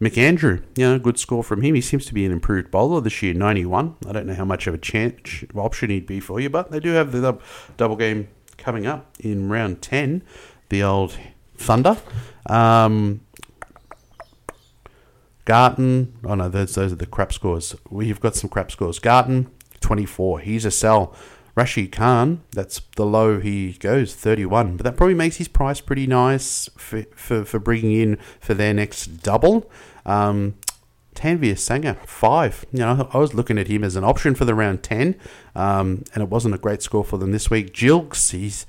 [0.00, 1.74] McAndrew, you know, good score from him.
[1.74, 3.96] He seems to be an improved bowler this year, 91.
[4.08, 6.80] I don't know how much of a chance option he'd be for you, but they
[6.80, 7.38] do have the
[7.76, 10.22] double game coming up in round 10,
[10.70, 11.18] the old
[11.56, 11.98] Thunder.
[12.46, 13.20] Um,
[15.44, 17.74] Garton, oh no, those, those are the crap scores.
[17.90, 18.98] We've got some crap scores.
[18.98, 20.40] Garton, 24.
[20.40, 21.14] He's a sell.
[21.54, 24.76] Rashid Khan, that's the low he goes, 31.
[24.76, 28.72] But that probably makes his price pretty nice for, for, for bringing in for their
[28.72, 29.70] next double.
[30.06, 30.54] Um,
[31.14, 32.64] Tanveer Sangha, five.
[32.72, 35.16] You know, I was looking at him as an option for the round 10,
[35.54, 37.74] um, and it wasn't a great score for them this week.
[37.74, 38.64] Gilkes, he's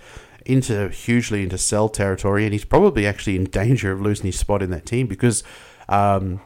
[0.46, 4.62] into hugely into sell territory, and he's probably actually in danger of losing his spot
[4.62, 5.44] in that team because
[5.88, 6.42] um,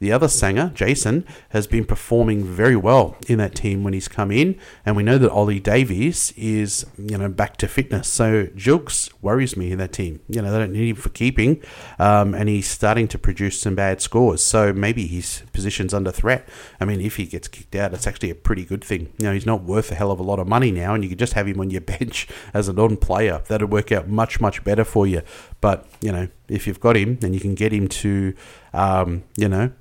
[0.00, 4.30] the other singer, Jason, has been performing very well in that team when he's come
[4.30, 4.56] in,
[4.86, 8.06] and we know that Ollie Davies is, you know, back to fitness.
[8.06, 10.20] So Gilkes worries me in that team.
[10.28, 11.60] You know, they don't need him for keeping,
[11.98, 14.40] um, and he's starting to produce some bad scores.
[14.40, 16.48] So maybe his position's under threat.
[16.80, 19.12] I mean, if he gets kicked out, it's actually a pretty good thing.
[19.18, 21.10] You know, he's not worth a hell of a lot of money now, and you
[21.10, 23.42] could just have him on your bench as a non-player.
[23.48, 25.22] That'd work out much, much better for you.
[25.60, 28.34] But you know, if you've got him, then you can get him to,
[28.72, 29.72] um, you know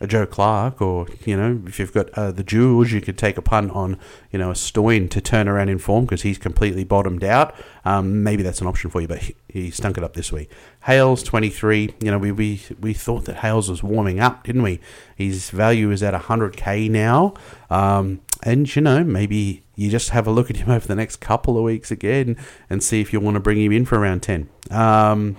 [0.00, 3.36] a Joe Clark, or you know, if you've got uh, the Jewels, you could take
[3.36, 3.98] a punt on
[4.30, 7.54] you know a Stoin to turn around in form because he's completely bottomed out.
[7.84, 10.50] Um, maybe that's an option for you, but he, he, stunk it up this week.
[10.84, 11.94] Hales twenty three.
[12.00, 14.80] You know, we, we we thought that Hales was warming up, didn't we?
[15.14, 17.34] His value is at hundred k now,
[17.68, 21.16] um, and you know maybe you just have a look at him over the next
[21.16, 22.38] couple of weeks again
[22.70, 24.48] and see if you want to bring him in for around ten.
[24.70, 25.36] Um,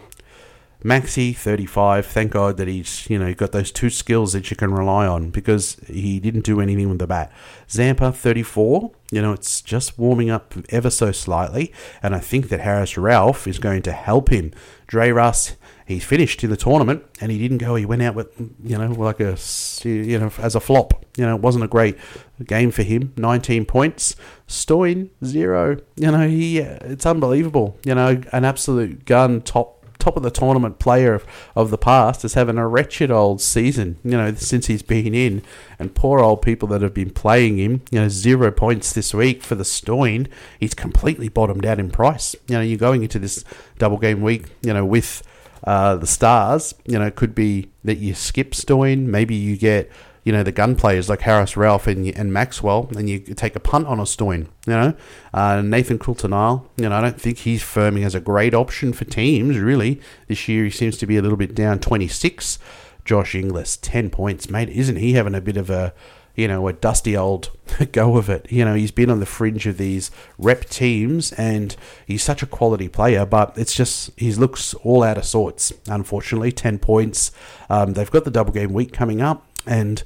[0.83, 2.07] Maxi, 35.
[2.07, 5.29] Thank God that he's, you know, got those two skills that you can rely on
[5.29, 7.31] because he didn't do anything with the bat.
[7.69, 8.91] Zampa, 34.
[9.11, 11.71] You know, it's just warming up ever so slightly.
[12.01, 14.53] And I think that Haris Rauf is going to help him.
[14.87, 17.75] Dre Russ, he finished in the tournament and he didn't go.
[17.75, 19.37] He went out with, you know, like a,
[19.83, 21.05] you know, as a flop.
[21.15, 21.97] You know, it wasn't a great
[22.43, 23.13] game for him.
[23.17, 24.15] 19 points.
[24.47, 25.77] Stoin, zero.
[25.95, 27.77] You know, he, it's unbelievable.
[27.85, 32.25] You know, an absolute gun, top top of the tournament player of, of the past
[32.25, 35.41] is having a wretched old season, you know, since he's been in.
[35.79, 39.43] And poor old people that have been playing him, you know, zero points this week
[39.43, 40.27] for the Stoin.
[40.59, 42.35] He's completely bottomed out in price.
[42.47, 43.43] You know, you're going into this
[43.77, 45.23] double game week, you know, with
[45.63, 49.07] uh, the stars, you know, it could be that you skip Stoin.
[49.07, 49.91] Maybe you get
[50.23, 53.59] you know, the gun players like Haris Rauf and, and Maxwell, and you take a
[53.59, 54.47] punt on a Stoin.
[54.67, 54.93] You know,
[55.33, 59.05] uh, Nathan Coulter-Nile, you know, I don't think he's firming as a great option for
[59.05, 59.99] teams, really.
[60.27, 62.59] This year he seems to be a little bit down 26.
[63.03, 64.69] Josh Inglis, 10 points, mate.
[64.69, 65.91] Isn't he having a bit of a,
[66.35, 67.49] you know, a dusty old
[67.91, 68.45] go of it?
[68.51, 72.45] You know, he's been on the fringe of these rep teams and he's such a
[72.45, 76.51] quality player, but it's just, he looks all out of sorts, unfortunately.
[76.51, 77.31] 10 points.
[77.71, 80.03] Um, they've got the double game week coming up and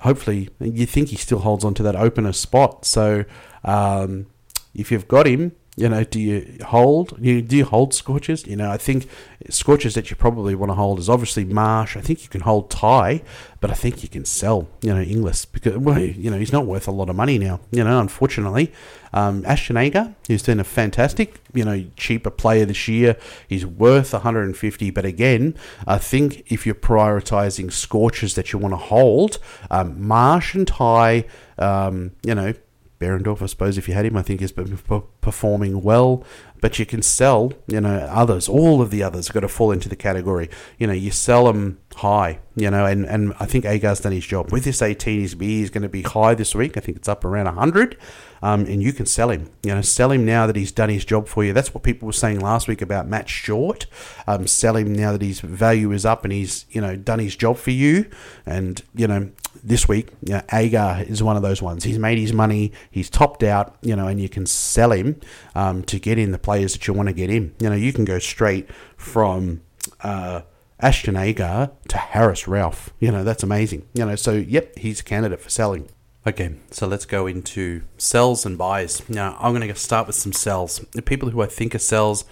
[0.00, 2.84] hopefully you think he still holds on to that opener spot.
[2.84, 3.24] So
[3.64, 4.26] um,
[4.74, 7.18] if you've got him, you know, do you hold?
[7.20, 8.46] You do you hold Scorchers?
[8.46, 9.08] You know, I think
[9.50, 11.96] Scorchers that you probably want to hold is obviously Marsh.
[11.96, 13.22] I think you can hold Tye,
[13.60, 14.68] but I think you can sell.
[14.82, 17.58] You know, Inglis because well, you know he's not worth a lot of money now.
[17.72, 18.72] You know, unfortunately,
[19.12, 23.16] um, Ashton Agar, who's been a fantastic, you know, cheaper player this year.
[23.48, 25.56] He's worth 150, but again,
[25.88, 29.38] I think if you're prioritizing Scorchers that you want to hold,
[29.72, 31.24] um, Marsh and Tye,
[31.58, 32.54] um, you know
[33.00, 34.78] Behrendorff, I suppose, if you had him, I think he's been
[35.20, 36.24] performing well.
[36.60, 38.48] But you can sell, you know, others.
[38.48, 40.48] All of the others have got to fall into the category.
[40.78, 44.24] You know, you sell them high, you know, and, and I think Agar's done his
[44.24, 44.50] job.
[44.50, 46.78] With this 18, his B is going to be high this week.
[46.78, 47.98] I think it's up around 100.
[48.44, 49.50] Um, and you can sell him.
[49.62, 51.52] You know, sell him now that he's done his job for you.
[51.52, 53.86] That's what people were saying last week about Matt Short.
[54.26, 57.36] Um, sell him now that his value is up and he's you know done his
[57.36, 58.04] job for you.
[58.44, 59.30] And you know,
[59.64, 61.84] this week, you know, Agar is one of those ones.
[61.84, 65.18] He's made his money, he's topped out, you know, and you can sell him
[65.54, 67.54] um, to get in the players that you want to get in.
[67.58, 69.62] You know, you can go straight from
[70.02, 70.42] uh,
[70.78, 72.90] Ashton Agar to Haris Rauf.
[73.00, 73.88] You know, that's amazing.
[73.94, 75.88] You know, so yep, he's a candidate for selling.
[76.26, 79.06] Okay, so let's go into sells and buys.
[79.10, 80.78] Now, I'm going to start with some sells.
[80.92, 82.24] The people who I think are sells,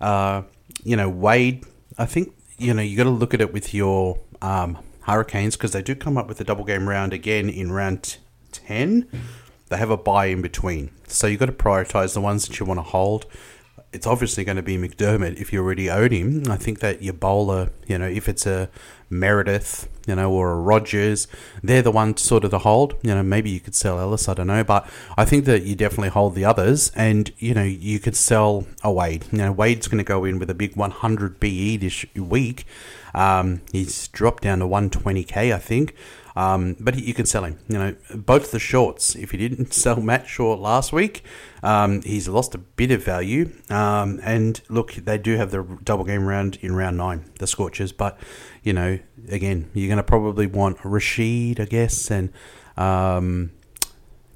[0.00, 0.42] uh,
[0.84, 1.64] you know, Wade,
[1.98, 5.72] I think, you know, you got to look at it with your um, Hurricanes because
[5.72, 8.18] they do come up with a double game round again in round
[8.52, 9.08] 10.
[9.68, 10.90] They have a buy in between.
[11.06, 13.26] So you've got to prioritize the ones that you want to hold.
[13.92, 16.50] It's obviously going to be McDermott if you already own him.
[16.50, 18.68] I think that your bowler, you know, if it's a
[19.12, 21.28] Meredith, you know, or a Rogers,
[21.62, 22.94] they're the ones sort of to hold.
[23.02, 25.76] You know, maybe you could sell Ellis, I don't know, but I think that you
[25.76, 29.26] definitely hold the others, and you know, you could sell a Wade.
[29.30, 32.64] You know, Wade's going to go in with a big 100 BE this week.
[33.14, 35.94] Um, he's dropped down to 120k, I think.
[36.34, 37.58] Um, but you can sell him.
[37.68, 39.14] You know, both the shorts.
[39.14, 41.22] If you didn't sell Matt Short last week,
[41.62, 43.50] um, he's lost a bit of value.
[43.70, 47.92] Um, and look, they do have the double game round in round nine, the Scorchers.
[47.92, 48.18] But
[48.62, 52.32] you know, again, you're going to probably want Rashid, I guess, and
[52.76, 53.52] um,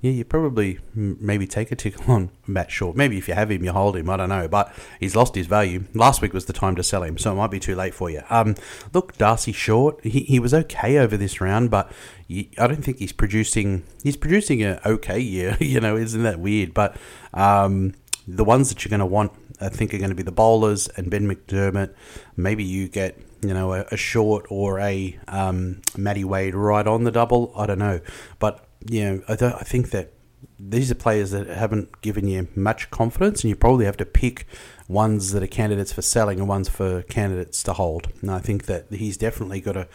[0.00, 2.96] yeah, you probably maybe take a tickle on Matt Short.
[2.96, 4.10] Maybe if you have him, you hold him.
[4.10, 5.84] I don't know, but he's lost his value.
[5.94, 8.10] Last week was the time to sell him, so it might be too late for
[8.10, 8.22] you.
[8.28, 8.56] Um,
[8.92, 11.90] look, Darcy Short, he, he was okay over this round, but
[12.30, 13.84] I don't think he's producing.
[14.02, 15.56] He's producing a okay year.
[15.66, 16.72] You know, isn't that weird?
[16.72, 16.96] But
[17.34, 17.94] um,
[18.26, 20.86] the ones that you're going to want, I think, are going to be the bowlers
[20.88, 21.92] and Ben McDermott.
[22.36, 27.04] Maybe you get you know, a, a short or a um, Matty Wade right on
[27.04, 27.52] the double.
[27.56, 28.00] I don't know,
[28.38, 30.12] but you know, I, I think that
[30.58, 34.46] these are players that haven't given you much confidence, and you probably have to pick
[34.88, 38.08] ones that are candidates for selling and ones for candidates to hold.
[38.20, 39.88] And I think that he's definitely got to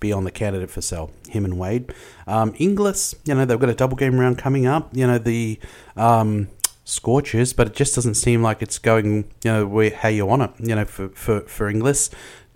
[0.00, 1.10] be on the candidate for sell.
[1.28, 1.94] Him and Wade,
[2.26, 4.90] um, Inglis, you know, they've got a double game round coming up.
[4.92, 5.60] You know, the
[5.96, 6.48] um,
[6.84, 10.42] Scorchers, but it just doesn't seem like it's going, you know, where, how you want
[10.42, 10.50] it.
[10.58, 12.10] You know, for for for Inglis,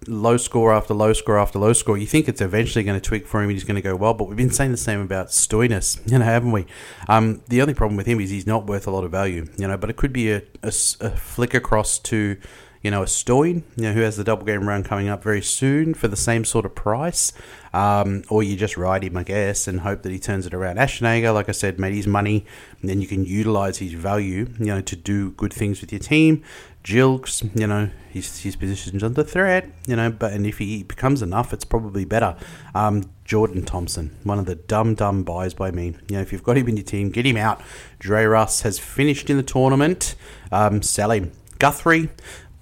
[0.08, 1.98] low score after low score after low score.
[1.98, 4.14] You think it's eventually going to tweak for him and he's going to go well,
[4.14, 6.66] but we've been saying the same about Stoinis, you know, haven't we?
[7.08, 9.68] Um, the only problem with him is he's not worth a lot of value, you
[9.68, 12.36] know, but it could be a, a, a flick across to,
[12.82, 15.42] you know, a Stoin, you know, who has the double game round coming up very
[15.42, 17.32] soon for the same sort of price.
[17.74, 20.78] Um, or you just ride him, I guess, and hope that he turns it around.
[20.78, 22.46] Ashton Agar, like I said, made his money,
[22.80, 25.98] and then you can utilize his value, you know, to do good things with your
[25.98, 26.42] team.
[26.86, 31.20] Gilkes, you know, his, his position's under threat, you know, but and if he becomes
[31.20, 32.36] enough, it's probably better.
[32.76, 35.96] Um, Jordan Thompson, one of the dumb, dumb buys by me.
[36.08, 37.60] You know, if you've got him in your team, get him out.
[37.98, 40.14] Dre Russ has finished in the tournament.
[40.52, 41.32] Um, sell him.
[41.58, 42.10] Guthrie,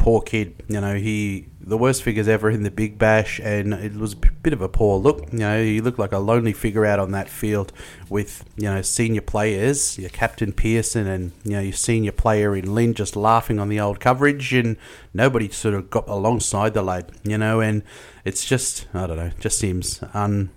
[0.04, 0.62] poor kid.
[0.68, 4.16] You know, he the worst figures ever in the Big Bash, and it was a
[4.16, 5.32] bit of a poor look.
[5.32, 7.72] You know, he looked like a lonely figure out on that field
[8.10, 12.74] with you know senior players, your captain Peirson, and you know your senior player in
[12.74, 14.76] Lynn just laughing on the old coverage, and
[15.14, 17.10] nobody sort of got alongside the lad.
[17.22, 17.82] You know, and
[18.26, 20.50] it's just I don't know, just seems un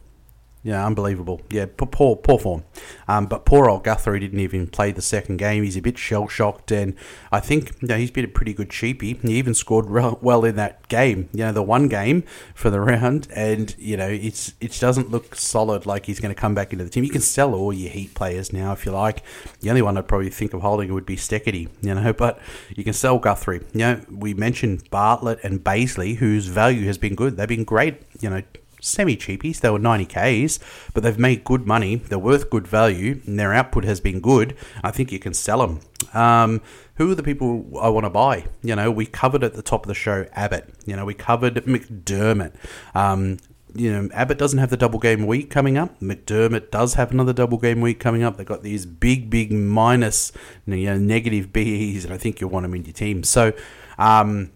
[0.67, 1.39] yeah, unbelievable.
[1.49, 2.65] Yeah, poor, poor form.
[3.07, 5.63] Um, but poor old Guthrie didn't even play the second game.
[5.63, 6.93] He's a bit shell shocked, and
[7.31, 9.17] I think you know, he's been a pretty good cheapie.
[9.21, 9.89] He even scored
[10.21, 11.29] well in that game.
[11.31, 15.35] You know, the one game for the round, and you know, it's it doesn't look
[15.35, 15.85] solid.
[15.85, 17.05] Like he's going to come back into the team.
[17.05, 19.23] You can sell all your Heat players now if you like.
[19.61, 21.69] The only one I'd probably think of holding would be Steketee.
[21.81, 22.41] You know, but
[22.75, 23.61] you can sell Guthrie.
[23.71, 27.37] You know, we mentioned Bartlett and Bazley, whose value has been good.
[27.37, 28.01] They've been great.
[28.19, 28.41] You know
[28.87, 29.59] semi cheapies.
[29.59, 30.59] They were 90Ks,
[30.93, 31.95] but they've made good money.
[31.95, 34.55] They're worth good value, and their output has been good.
[34.83, 35.79] I think you can sell them.
[36.13, 36.61] Um,
[36.95, 38.45] who are the people I want to buy?
[38.63, 40.73] You know, we covered at the top of the show Abbott.
[40.85, 42.53] You know, we covered McDermott.
[42.95, 43.37] Um,
[43.75, 45.99] you know, Abbott doesn't have the double game week coming up.
[45.99, 48.37] McDermott does have another double game week coming up.
[48.37, 50.31] They've got these big, big minus,
[50.65, 53.23] you know, negative BEs, and I think you'll want them in your team.
[53.23, 53.53] So,
[53.99, 54.51] um,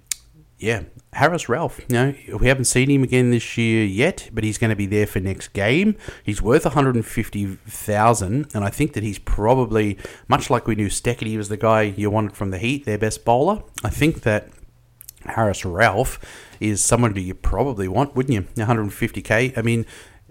[0.58, 0.84] yeah,
[1.14, 4.70] Haris Rauf, you know, we haven't seen him again this year yet, but he's going
[4.70, 5.98] to be there for next game.
[6.24, 9.98] He's worth 150,000, and I think that he's probably,
[10.30, 13.26] much like we knew Steketee was the guy you wanted from the Heat, their best
[13.26, 13.62] bowler.
[13.84, 14.50] I think that
[15.26, 16.18] Haris Rauf
[16.62, 18.64] is someone you probably want, wouldn't you?
[18.64, 19.58] 150k.
[19.58, 19.86] I mean,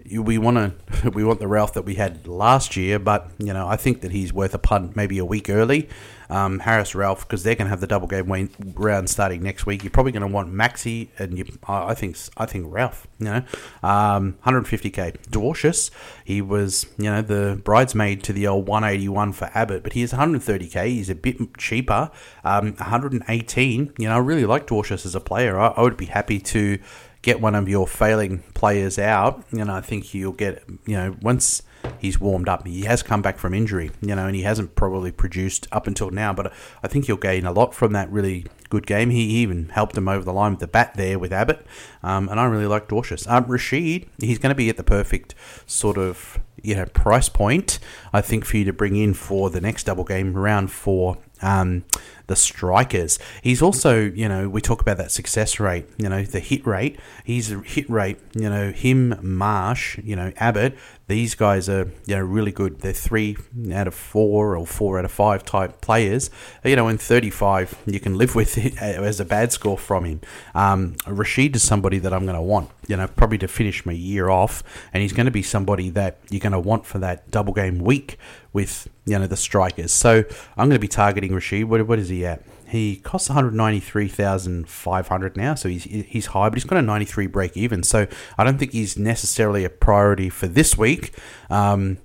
[0.09, 3.67] we want to we want the Rauf that we had last year, but you know
[3.67, 5.89] I think that he's worth a punt maybe a week early.
[6.31, 9.83] Um, Haris Rauf because they're going to have the double game round starting next week.
[9.83, 13.03] You're probably going to want Maxi and you, I think I think Rauf.
[13.19, 13.43] You know,
[13.83, 15.17] um, 150k.
[15.29, 15.91] Dwarshuis,
[16.23, 20.13] he was you know the bridesmaid to the old 181 for Abbott, but he is
[20.13, 20.85] 130k.
[20.87, 22.09] He's a bit cheaper.
[22.43, 23.93] Um, 118.
[23.97, 25.59] You know, I really like Dwarshuis as a player.
[25.59, 26.79] I, I would be happy to
[27.21, 31.61] get one of your failing players out, and I think you'll get, you know, once
[31.99, 35.11] he's warmed up, he has come back from injury, you know, and he hasn't probably
[35.11, 36.51] produced up until now, but
[36.83, 39.09] I think he'll gain a lot from that really good game.
[39.09, 41.65] He even helped him over the line with the bat there with Abbott,
[42.03, 43.29] um, and I really like Dwarshuis.
[43.29, 47.79] Um, Rashid, he's going to be at the perfect sort of you know price point,
[48.13, 51.83] I think, for you to bring in for the next double game round for um,
[52.31, 53.19] the strikers.
[53.41, 56.97] He's also, you know, we talk about that success rate, you know, the hit rate.
[57.25, 60.77] He's a hit rate, you know, him, Marsh, you know, Abbott.
[61.07, 62.79] These guys are, you know, really good.
[62.79, 63.35] They're three
[63.73, 66.29] out of four or four out of five type players.
[66.63, 70.21] You know, in 35, you can live with it as a bad score from him.
[70.55, 73.91] Um, Rashid is somebody that I'm going to want, you know, probably to finish my
[73.91, 74.63] year off.
[74.93, 77.79] And he's going to be somebody that you're going to want for that double game
[77.79, 78.17] week
[78.53, 79.91] with you know the strikers.
[79.91, 80.23] So
[80.57, 81.65] I'm going to be targeting Rashid.
[81.65, 82.43] What, what is he at?
[82.67, 87.83] He costs 193,500 now, so he's he's high, but he's got a 93 break even.
[87.83, 91.13] So I don't think he's necessarily a priority for this week.
[91.49, 91.97] Um,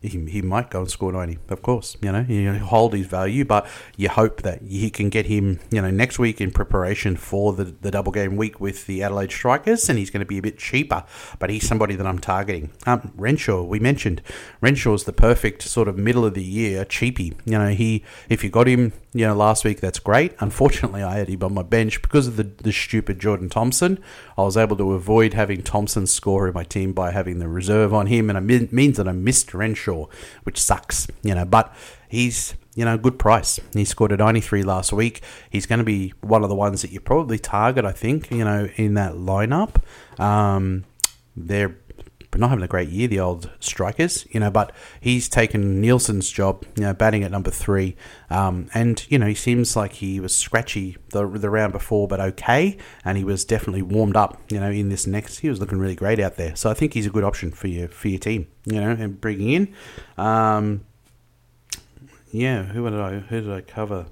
[0.00, 1.96] he, he might go and score 90, of course.
[2.00, 5.82] You know, you hold his value, but you hope that you can get him, you
[5.82, 9.88] know, next week in preparation for the, the double game week with the Adelaide Strikers,
[9.88, 11.04] and he's going to be a bit cheaper,
[11.38, 12.70] but he's somebody that I'm targeting.
[12.86, 14.22] Um, Renshaw, we mentioned.
[14.62, 17.34] Renshaw's the perfect sort of middle of the year cheapie.
[17.44, 20.34] You know, he if you got him, you know, last week, that's great.
[20.38, 23.98] Unfortunately, I had him on my bench because of the, the stupid Jordan Thompson.
[24.38, 27.92] I was able to avoid having Thompson score in my team by having the reserve
[27.92, 29.89] on him, and it means that I missed Renshaw,
[30.44, 31.44] which sucks, you know.
[31.44, 31.74] But
[32.08, 33.58] he's you know good price.
[33.72, 35.22] He scored a 93 last week.
[35.50, 38.44] He's going to be one of the ones that you probably target, I think, you
[38.44, 39.82] know, in that lineup.
[40.18, 40.84] Um,
[41.36, 41.76] they're
[42.30, 44.50] but not having a great year, the old strikers, you know.
[44.50, 47.96] But he's taken Nielsen's job, you know, batting at number three,
[48.28, 52.20] um, and you know he seems like he was scratchy the the round before, but
[52.20, 55.38] okay, and he was definitely warmed up, you know, in this next.
[55.38, 57.68] He was looking really great out there, so I think he's a good option for
[57.68, 59.74] your for your team, you know, and bringing in.
[60.16, 60.84] Um,
[62.30, 64.06] yeah, who did I who did I cover?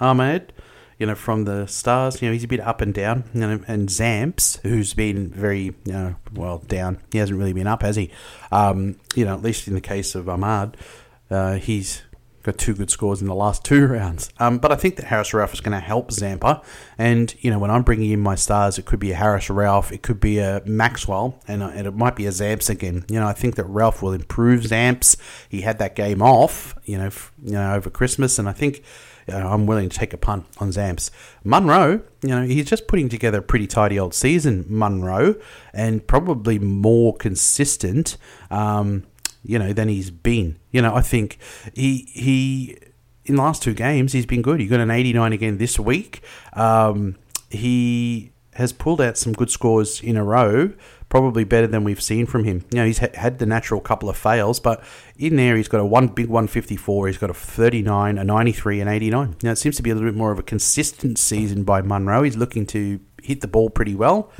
[0.00, 0.52] Ahmed
[0.98, 2.20] you know, from the stars.
[2.20, 3.24] You know, he's a bit up and down.
[3.32, 6.98] You know, and Zamps, who's been very, you know, well down.
[7.12, 8.10] He hasn't really been up, has he?
[8.52, 10.76] Um, you know, at least in the case of Ahmad,
[11.30, 12.02] uh, he's
[12.42, 14.30] got two good scores in the last two rounds.
[14.38, 16.62] Um, but I think that Haris Rauf is going to help Zampa.
[16.96, 19.92] And, you know, when I'm bringing in my stars, it could be a Haris Rauf,
[19.92, 23.04] it could be a Maxwell, and, uh, and it might be a Zamps again.
[23.10, 25.16] You know, I think that Rauf will improve Zamps.
[25.48, 28.82] He had that game off, you know, f- you know, over Christmas, and I think
[29.36, 31.10] I'm willing to take a punt on Zamps.
[31.44, 35.36] Munro, you know, he's just putting together a pretty tidy old season, Munro,
[35.72, 38.16] and probably more consistent,
[38.50, 39.04] um,
[39.42, 40.58] you know, than he's been.
[40.70, 41.38] You know, I think
[41.74, 42.78] he he
[43.24, 44.60] in the last two games he's been good.
[44.60, 46.22] He got an 89 again this week.
[46.54, 47.16] Um,
[47.50, 50.72] he has pulled out some good scores in a row
[51.08, 52.64] probably better than we've seen from him.
[52.70, 54.82] You know, he's had the natural couple of fails, but
[55.16, 58.90] in there he's got a one big 154, he's got a 39, a 93, and
[58.90, 59.36] 89.
[59.42, 62.22] Now it seems to be a little bit more of a consistent season by Munro.
[62.22, 64.30] He's looking to hit the ball pretty well.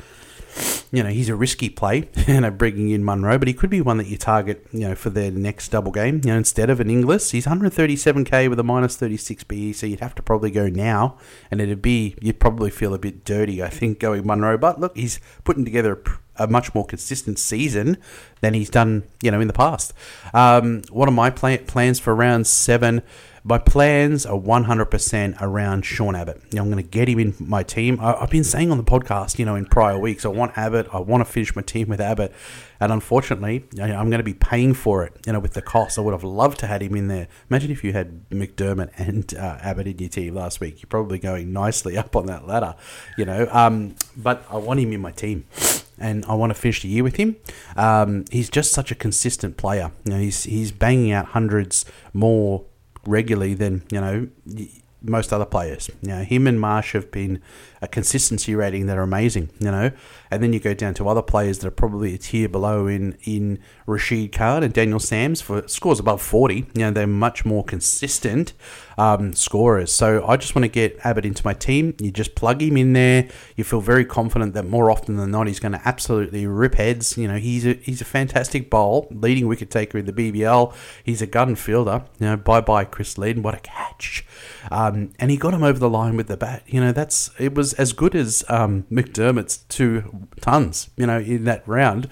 [0.91, 3.81] You know, he's a risky play, you know, bringing in Munro, but he could be
[3.81, 6.21] one that you target, you know, for their next double game.
[6.23, 9.99] You know, instead of an Inglis, he's 137k with a minus 36 BE, so you'd
[9.99, 11.17] have to probably go now,
[11.51, 14.57] and it'd be, you'd probably feel a bit dirty, I think, going Munro.
[14.57, 15.97] But look, he's putting together a
[16.39, 17.97] a much more consistent season
[18.41, 19.93] than he's done, you know, in the past.
[20.33, 23.01] Um, what are my plan- plans for round seven?
[23.43, 26.41] My plans are 100% around Sean Abbott.
[26.51, 27.97] You know, I'm going to get him in my team.
[28.01, 30.87] I, have been saying on the podcast, you know, in prior weeks, I want Abbott.
[30.93, 32.33] I want to finish my team with Abbott.
[32.81, 35.97] And unfortunately, I'm going to be paying for it, you know, with the cost.
[35.97, 37.27] I would have loved to had him in there.
[37.49, 40.81] Imagine if you had McDermott and uh, Abbott in your team last week.
[40.81, 42.75] You're probably going nicely up on that ladder,
[43.17, 43.47] you know.
[43.51, 45.45] Um, but I want him in my team
[45.99, 47.35] and I want to finish the year with him.
[47.75, 49.91] Um, he's just such a consistent player.
[50.05, 52.65] You know, he's he's banging out hundreds more
[53.05, 54.27] regularly than you know
[55.01, 55.89] most other players.
[56.01, 57.41] You know, him and Marsh have been
[57.81, 59.91] a consistency rating that are amazing, you know.
[60.31, 63.17] And then you go down to other players that are probably a tier below in
[63.23, 66.55] in Rashid Khan and Daniel Sams for scores above 40.
[66.55, 68.53] You know, they're much more consistent
[68.99, 69.91] um, scorers.
[69.91, 71.95] So I just want to get Abbott into my team.
[71.99, 73.29] You just plug him in there.
[73.55, 77.17] You feel very confident that more often than not he's going to absolutely rip heads.
[77.17, 80.73] You know, he's a he's a fantastic bowl, leading wicket taker in the BBL.
[81.03, 82.03] He's a gun fielder.
[82.19, 83.41] You know, bye bye Chris Lynn.
[83.41, 84.25] What a catch!
[84.69, 86.63] Um, and he got him over the line with the bat.
[86.67, 90.89] You know, that's it was as good as um, McDermott's two tons.
[90.95, 92.09] You know, in that round.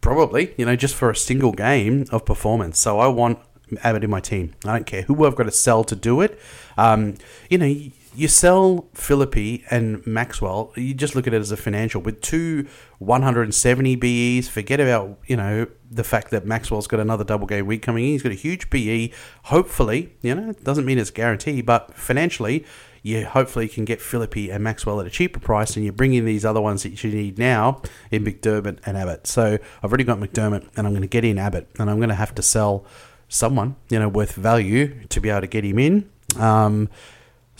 [0.00, 2.78] Probably, you know, just for a single game of performance.
[2.78, 3.38] So I want
[3.82, 4.54] Abbott in my team.
[4.64, 6.40] I don't care who I've got to sell to do it.
[6.78, 7.16] Um,
[7.50, 7.74] you know,
[8.14, 12.00] you sell Philippe and Maxwell, you just look at it as a financial.
[12.00, 12.66] With two
[12.98, 17.82] 170 BEs, forget about, you know, the fact that Maxwell's got another double game week
[17.82, 18.10] coming in.
[18.10, 19.12] He's got a huge BE.
[19.44, 22.64] Hopefully, you know, it doesn't mean it's guaranteed, but financially,
[23.02, 26.24] you hopefully can get Philippe and Maxwell at a cheaper price, and you bring in
[26.24, 29.26] these other ones that you need now in McDermott and Abbott.
[29.26, 32.10] So I've already got McDermott, and I'm going to get in Abbott, and I'm going
[32.10, 32.84] to have to sell
[33.28, 36.10] someone, you know, worth value to be able to get him in.
[36.36, 36.88] Um,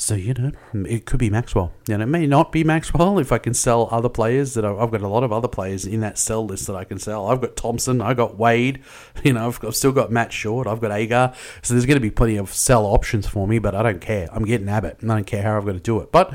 [0.00, 0.50] so, you know,
[0.86, 1.72] it could be Maxwell.
[1.86, 5.02] And it may not be Maxwell if I can sell other players that I've got
[5.02, 7.26] a lot of other players in that sell list that I can sell.
[7.26, 8.82] I've got Thompson, I've got Wade,
[9.22, 11.34] you know, I've, I've still got Matt Short, I've got Agar.
[11.60, 14.26] So there's going to be plenty of sell options for me, but I don't care.
[14.32, 16.10] I'm getting Abbott and I don't care how I've got to do it.
[16.10, 16.32] But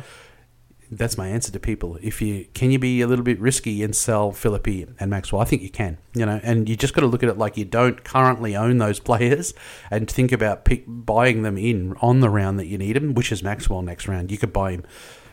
[0.91, 1.97] that's my answer to people.
[2.01, 5.45] If you can you be a little bit risky and sell Philippe and Maxwell, I
[5.45, 5.97] think you can.
[6.13, 8.77] You know, and you just got to look at it like you don't currently own
[8.77, 9.53] those players,
[9.91, 13.31] and think about pick, buying them in on the round that you need them, which
[13.31, 14.31] is Maxwell next round.
[14.31, 14.83] You could buy him,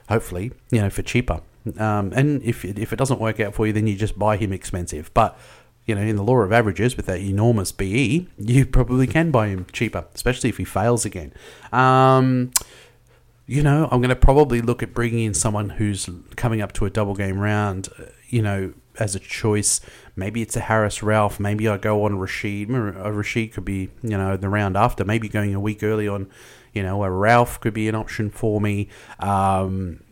[0.09, 1.40] hopefully, you know, for cheaper.
[1.78, 4.36] Um, and if it, if it doesn't work out for you, then you just buy
[4.36, 5.12] him expensive.
[5.14, 5.38] But
[5.86, 9.48] you know, in the law of averages, with that enormous BE, you probably can buy
[9.48, 11.32] him cheaper, especially if he fails again.
[11.72, 12.53] Um,
[13.47, 16.86] you know, I'm going to probably look at bringing in someone who's coming up to
[16.86, 19.80] a double game round, uh, you know, as a choice.
[20.14, 21.40] Maybe it's a Haris Rauf.
[21.40, 22.70] Maybe I go on Rashid.
[22.70, 25.05] A Rashid could be, you know, the round after.
[25.05, 26.30] Maybe going a week early on,
[26.72, 28.88] you know, a Rauf could be an option for me.
[29.18, 30.03] Um,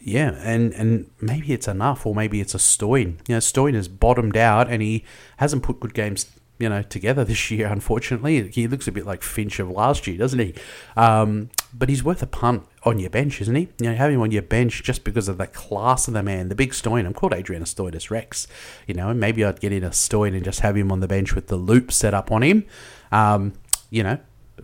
[0.00, 3.18] yeah, and, and maybe it's enough, or maybe it's a Stoin.
[3.28, 5.04] You know, Stoin has bottomed out, and he
[5.36, 6.26] hasn't put good games
[6.60, 7.66] you know, together this year.
[7.66, 10.54] Unfortunately, he looks a bit like Finch of last year, doesn't he?
[10.96, 13.68] Um, but he's worth a punt on your bench, isn't he?
[13.78, 16.48] You know, have him on your bench just because of the class of the man,
[16.48, 17.04] the big Stoin.
[17.04, 18.46] I'm called Adrian Adrianostoides Rex,
[18.86, 21.08] you know, and maybe I'd get in a Stoin and just have him on the
[21.08, 22.64] bench with the loop set up on him,
[23.12, 23.52] um,
[23.90, 24.18] you know,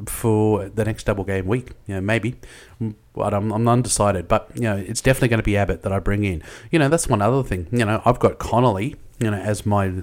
[0.06, 1.72] for the next double game week.
[1.86, 2.36] You know, maybe.
[3.12, 4.28] But I'm, I'm undecided.
[4.28, 6.42] But, you know, it's definitely going to be Abbott that I bring in.
[6.70, 7.66] You know, that's one other thing.
[7.70, 10.02] You know, I've got Connolly, you know, as my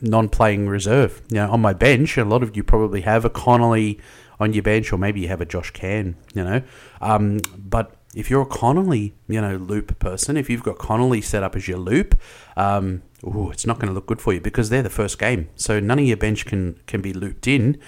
[0.00, 1.22] non-playing reserve.
[1.28, 3.98] You know, on my bench, a lot of you probably have a Connolly
[4.40, 6.16] on your bench, or maybe you have a Josh Can.
[6.34, 6.62] You know,
[7.00, 11.42] um, but if you're a Connolly, you know, loop person, if you've got Connolly set
[11.42, 12.18] up as your loop,
[12.56, 15.48] um, ooh, it's not going to look good for you because they're the first game.
[15.56, 17.78] So none of your bench can can be looped in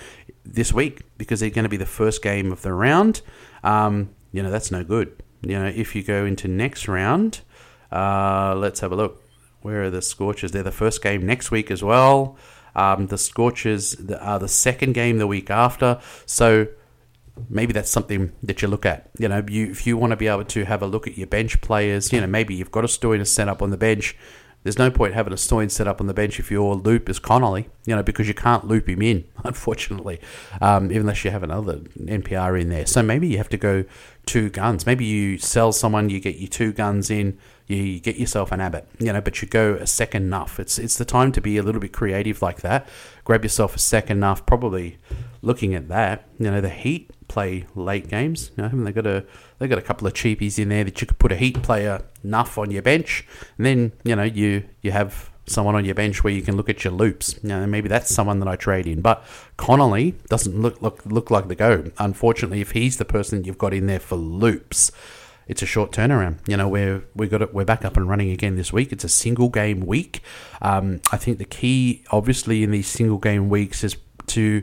[0.45, 3.23] this week because they're going to be the first game of the round.
[3.63, 5.23] Um, you know, that's no good.
[5.43, 7.41] You know, if you go into next round,
[7.91, 9.23] uh, let's have a look.
[9.63, 10.53] Where are the Scorchers?
[10.53, 12.37] They're the first game next week as well.
[12.81, 16.01] Um, the Scorchers are the second game the week after.
[16.25, 16.67] So
[17.49, 19.11] maybe that's something that you look at.
[19.19, 21.27] You know, you, if you want to be able to have a look at your
[21.27, 24.17] bench players, you know, maybe you've got a story to set up on the bench.
[24.63, 27.19] There's no point having a Stoin set up on the bench if your loop is
[27.19, 30.21] Connolly, you know, because you can't loop him in, unfortunately,
[30.61, 32.85] um, unless you have another NPR in there.
[32.85, 33.85] So maybe you have to go
[34.27, 34.85] two guns.
[34.85, 38.87] Maybe you sell someone, you get your two guns in, you get yourself an Abbott,
[38.99, 40.61] you know, but you go a second nuff.
[40.61, 42.89] It's it's the time to be a little bit creative like that.
[43.25, 44.45] Grab yourself a second nuff.
[44.45, 44.99] Probably
[45.41, 48.51] looking at that, you know, the Heat play late games.
[48.57, 49.25] You know, haven't they got a
[49.59, 52.03] they got a couple of cheapies in there that you could put a Heat player
[52.23, 53.27] nuff on your bench,
[53.57, 56.69] and then you know you you have someone on your bench where you can look
[56.69, 57.39] at your loops.
[57.43, 59.01] You know, maybe that's someone that I trade in.
[59.01, 59.25] But
[59.57, 61.91] Connolly doesn't look look look like the go.
[61.99, 64.93] Unfortunately, if he's the person you've got in there for loops
[65.51, 66.39] it's a short turnaround.
[66.47, 67.53] You know, we're we got it.
[67.53, 68.93] We're back up and running again this week.
[68.93, 70.23] It's a single game week.
[70.63, 73.97] Um, I think the key, obviously, in these single game weeks is
[74.29, 74.63] to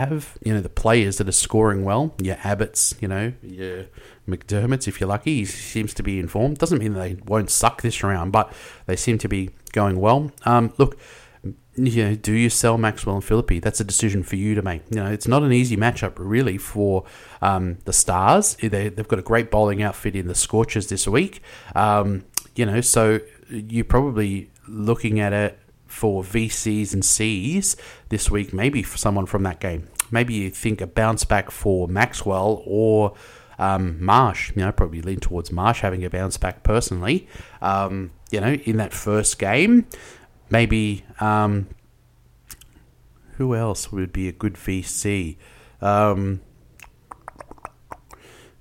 [0.00, 2.14] have you know the players that are scoring well.
[2.18, 3.86] Your Abbott's, you know, your
[4.26, 4.88] McDermott's.
[4.88, 6.58] If you're lucky, he seems to be informed.
[6.58, 8.52] Doesn't mean they won't suck this round, but
[8.86, 10.32] they seem to be going well.
[10.44, 10.98] Um, look,
[11.76, 13.60] you know, do you sell Maxwell and Philippe?
[13.60, 14.82] That's a decision for you to make.
[14.90, 17.04] You know, it's not an easy matchup really for
[17.42, 18.56] um, the Stars.
[18.56, 21.42] They, have got a great bowling outfit in the Scorchers this week.
[21.74, 22.24] Um,
[22.56, 23.20] you know, so
[23.50, 25.58] you're probably looking at it
[25.90, 27.76] for VCs and Cs
[28.08, 29.88] this week, maybe for someone from that game.
[30.10, 33.14] Maybe you think a bounce back for Maxwell or
[33.58, 37.28] Um, Marsh, you know, probably lean towards Marsh having a bounce back personally.
[37.60, 39.84] Um, you know, in that first game,
[40.48, 41.66] maybe um,
[43.36, 45.36] who else would be a good VC?
[45.82, 46.40] Um,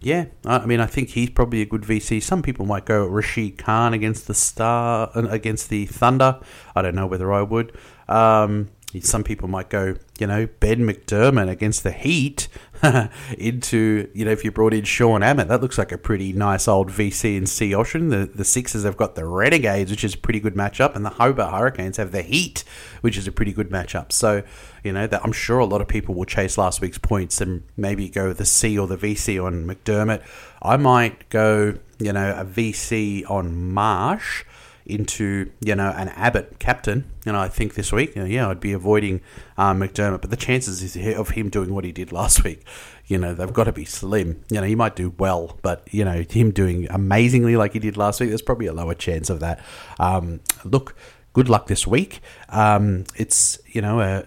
[0.02, 2.24] yeah, I mean, I think he's probably a good VC.
[2.24, 6.40] Some people might go Rashid Khan against the Star, uh, against the Thunder.
[6.74, 7.78] I don't know whether I would.
[8.08, 8.70] Um,
[9.02, 12.48] some people might go, you know, Ben McDermott against the Heat
[13.38, 16.68] into, you know, if you brought in Sean Abbott, that looks like a pretty nice
[16.68, 18.10] old VC and C option.
[18.10, 21.12] The, the Sixers have got the Renegades, which is a pretty good matchup, and the
[21.12, 22.64] Hobart Hurricanes have the Heat,
[23.02, 24.12] which is a pretty good matchup.
[24.12, 24.42] So,
[24.84, 27.62] you know, that I'm sure a lot of people will chase last week's points and
[27.78, 30.24] maybe go the C or the VC on McDermott.
[30.64, 34.46] I might go, you know, a VC on Marsh
[34.90, 38.50] into you know an Abbott captain, you know I think this week, you know, yeah,
[38.50, 39.22] I'd be avoiding
[39.58, 42.66] um, McDermott, but the chances of him doing what he did last week,
[43.08, 44.44] you know, they've got to be slim.
[44.50, 47.98] You know, he might do well, but you know, him doing amazingly like he did
[47.98, 49.64] last week, there's probably a lower chance of that.
[50.00, 50.96] Um, look,
[51.34, 52.22] good luck this week.
[52.50, 54.26] Um, it's you know a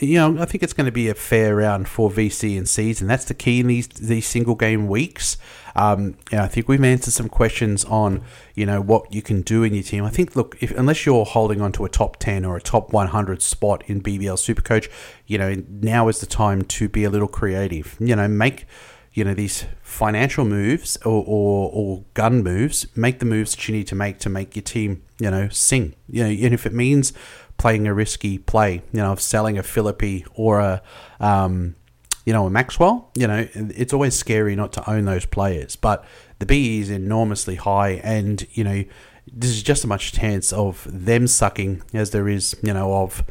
[0.00, 3.00] you know, I think it's going to be a fair round for VC and Cs,
[3.00, 5.36] and that's the key in these these single game weeks.
[5.76, 8.22] Um, I think we've answered some questions on
[8.54, 10.04] you know what you can do in your team.
[10.04, 12.92] I think look, if, unless you're holding on to a top ten or a top
[12.92, 14.90] 100 spot in BBL Supercoach,
[15.26, 17.96] you know now is the time to be a little creative.
[18.00, 18.66] You know, make
[19.12, 23.74] you know these financial moves or, or, or, gun moves make the moves that you
[23.74, 26.72] need to make to make your team you know sing you know and if it
[26.72, 27.12] means
[27.56, 30.82] playing a risky play you know of selling a Philippe or a
[31.20, 31.76] um,
[32.24, 36.04] you know, a Maxwell, you know, it's always scary not to own those players, but
[36.38, 38.84] the BE is enormously high, and you know,
[39.30, 43.22] there's just as much chance of them sucking as there is, you know, of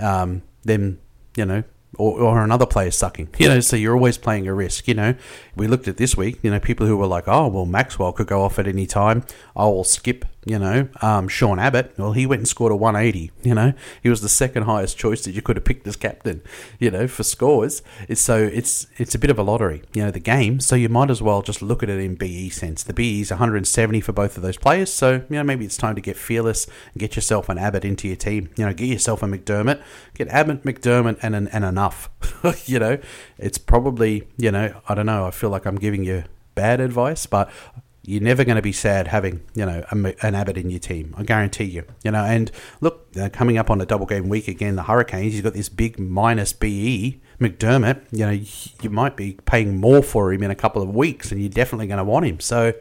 [0.00, 0.98] um, them,
[1.36, 1.62] you know,
[1.98, 3.28] or, or another player sucking.
[3.38, 4.88] You know, so you're always playing a risk.
[4.88, 5.14] You know,
[5.58, 6.38] we looked at this week.
[6.42, 9.24] You know, people who were like, "Oh, well, Maxwell could go off at any time.
[9.56, 11.92] I'll skip." You know, um, Sean Abbott.
[11.98, 13.30] Well, he went and scored a 180.
[13.42, 16.40] You know, he was the second highest choice that you could have picked as captain.
[16.78, 17.82] You know, for scores.
[18.08, 19.82] It's, so it's it's a bit of a lottery.
[19.92, 20.60] You know, the game.
[20.60, 22.82] So you might as well just look at it in BE sense.
[22.82, 24.90] The BE is 170 for both of those players.
[24.90, 28.06] So you know, maybe it's time to get fearless and get yourself an Abbott into
[28.08, 28.48] your team.
[28.56, 29.82] You know, get yourself a McDermott.
[30.14, 32.08] Get Abbott, McDermott, and an, and enough.
[32.64, 32.98] you know,
[33.36, 35.26] it's probably you know I don't know.
[35.26, 36.24] I feel like I'm giving you
[36.54, 37.50] bad advice, but
[38.08, 41.14] you're never going to be sad having you know an Abbott in your team.
[41.18, 41.84] I guarantee you.
[42.02, 45.34] You know, and look, coming up on a double game week again, the Hurricanes.
[45.34, 48.00] You've got this big minus BE McDermott.
[48.10, 48.40] You know,
[48.82, 51.86] you might be paying more for him in a couple of weeks, and you're definitely
[51.86, 52.40] going to want him.
[52.40, 52.72] So,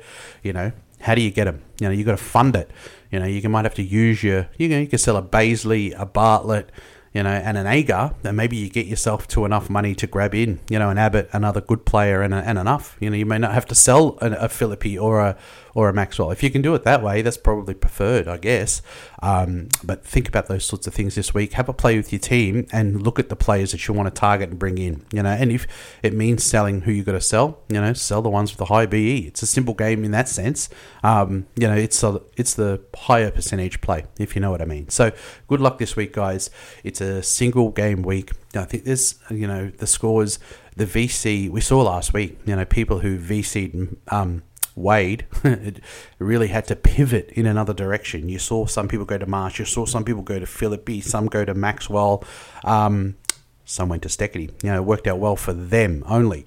[0.44, 1.62] you know, how do you get him?
[1.82, 2.72] You know, you've got to fund it.
[3.12, 4.48] You know, you might have to use your.
[4.58, 6.72] You know, you can sell a Bazley, a Bartlett
[7.14, 10.36] you know, and an Agar, then maybe you get yourself to enough money to grab
[10.36, 12.98] in, you know, an Abbott, another good player, and, and enough.
[13.00, 15.38] You know, you may not have to sell a, a Philippe or a
[15.78, 16.32] or a Maxwell.
[16.32, 18.82] If you can do it that way, that's probably preferred, I guess.
[19.22, 21.54] Um, but think about those sorts of things this week.
[21.54, 24.20] Have a play with your team and look at the players that you want to
[24.20, 25.06] target and bring in.
[25.14, 25.68] You know, and if
[26.02, 28.66] it means selling who you got to sell, you know, sell the ones with the
[28.66, 29.28] high BE.
[29.28, 30.68] It's a simple game in that sense.
[31.04, 34.66] Um, you know, it's a, it's the higher percentage play, if you know what I
[34.66, 34.90] mean.
[34.90, 35.12] So
[35.48, 36.50] good luck this week, guys.
[36.84, 38.32] It's a single game week.
[38.56, 40.40] I think there's, you know, the scores
[40.78, 42.40] the VC we saw last week.
[42.46, 44.44] You know, people who VC'd um,
[44.78, 45.26] Wade
[46.20, 48.30] really had to pivot in another direction.
[48.30, 51.28] You saw some people go to Marsh, you saw some people go to Philippe, some
[51.28, 52.24] go to Maxwell,
[52.64, 53.16] um,
[53.66, 54.52] some went to Steketee.
[54.64, 56.46] You know, it worked out well for them only.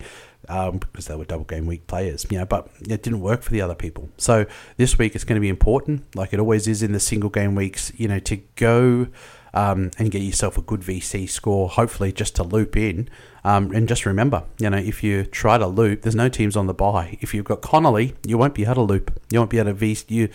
[0.49, 3.53] Um, because they were double game week players, you know, but it didn't work for
[3.53, 4.09] the other people.
[4.17, 4.47] So
[4.79, 7.55] this week it's going to be important, like it always is in the single game
[7.55, 9.07] weeks, you know, to go
[9.55, 13.09] um, and get yourself a good VC score, hopefully just to loop in.
[13.45, 16.67] Um, and just remember, you know, if you try to loop, there's no teams on
[16.67, 17.19] the buy.
[17.21, 19.19] If you've got Connolly, you won't be able to loop.
[19.31, 20.05] You won't be able to VC.
[20.09, 20.29] You,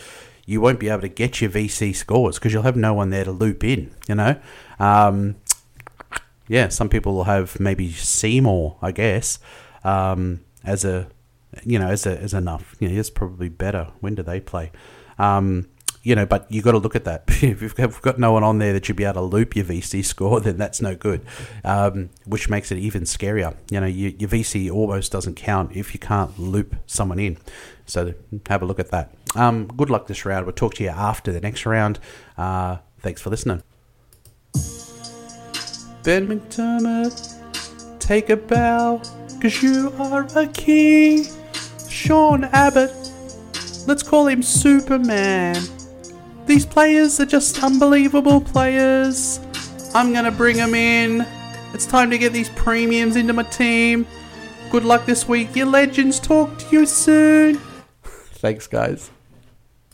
[0.45, 3.23] you won't be able to get your VC scores because you'll have no one there
[3.23, 3.91] to loop in.
[4.07, 4.39] You know,
[4.79, 5.35] um,
[6.47, 6.69] yeah.
[6.69, 9.39] Some people will have maybe Seymour, I guess,
[9.83, 11.07] um, as a
[11.63, 12.75] you know as a as enough.
[12.79, 13.89] You know, it's probably better.
[13.99, 14.71] When do they play?
[15.17, 15.67] Um,
[16.05, 17.23] you know, but you got to look at that.
[17.27, 20.05] if you've got no one on there that you'd be able to loop your VC
[20.05, 21.25] score, then that's no good,
[21.63, 23.55] um, which makes it even scarier.
[23.71, 27.37] You know, you, your VC almost doesn't count if you can't loop someone in.
[27.87, 28.13] So
[28.47, 29.15] have a look at that.
[29.35, 30.45] Um, good luck this round.
[30.45, 31.99] We'll talk to you after the next round.
[32.37, 33.63] Uh, thanks for listening.
[36.03, 39.01] Ben McDermott, take a bow,
[39.41, 41.25] cause you are a king.
[41.89, 42.93] Sean Abbott,
[43.87, 45.55] let's call him Superman.
[46.45, 49.39] These players are just unbelievable players.
[49.95, 51.25] I'm gonna bring them in.
[51.73, 54.05] It's time to get these premiums into my team.
[54.69, 56.19] Good luck this week, your legends.
[56.19, 57.59] Talk to you soon.
[58.35, 59.09] Thanks, guys.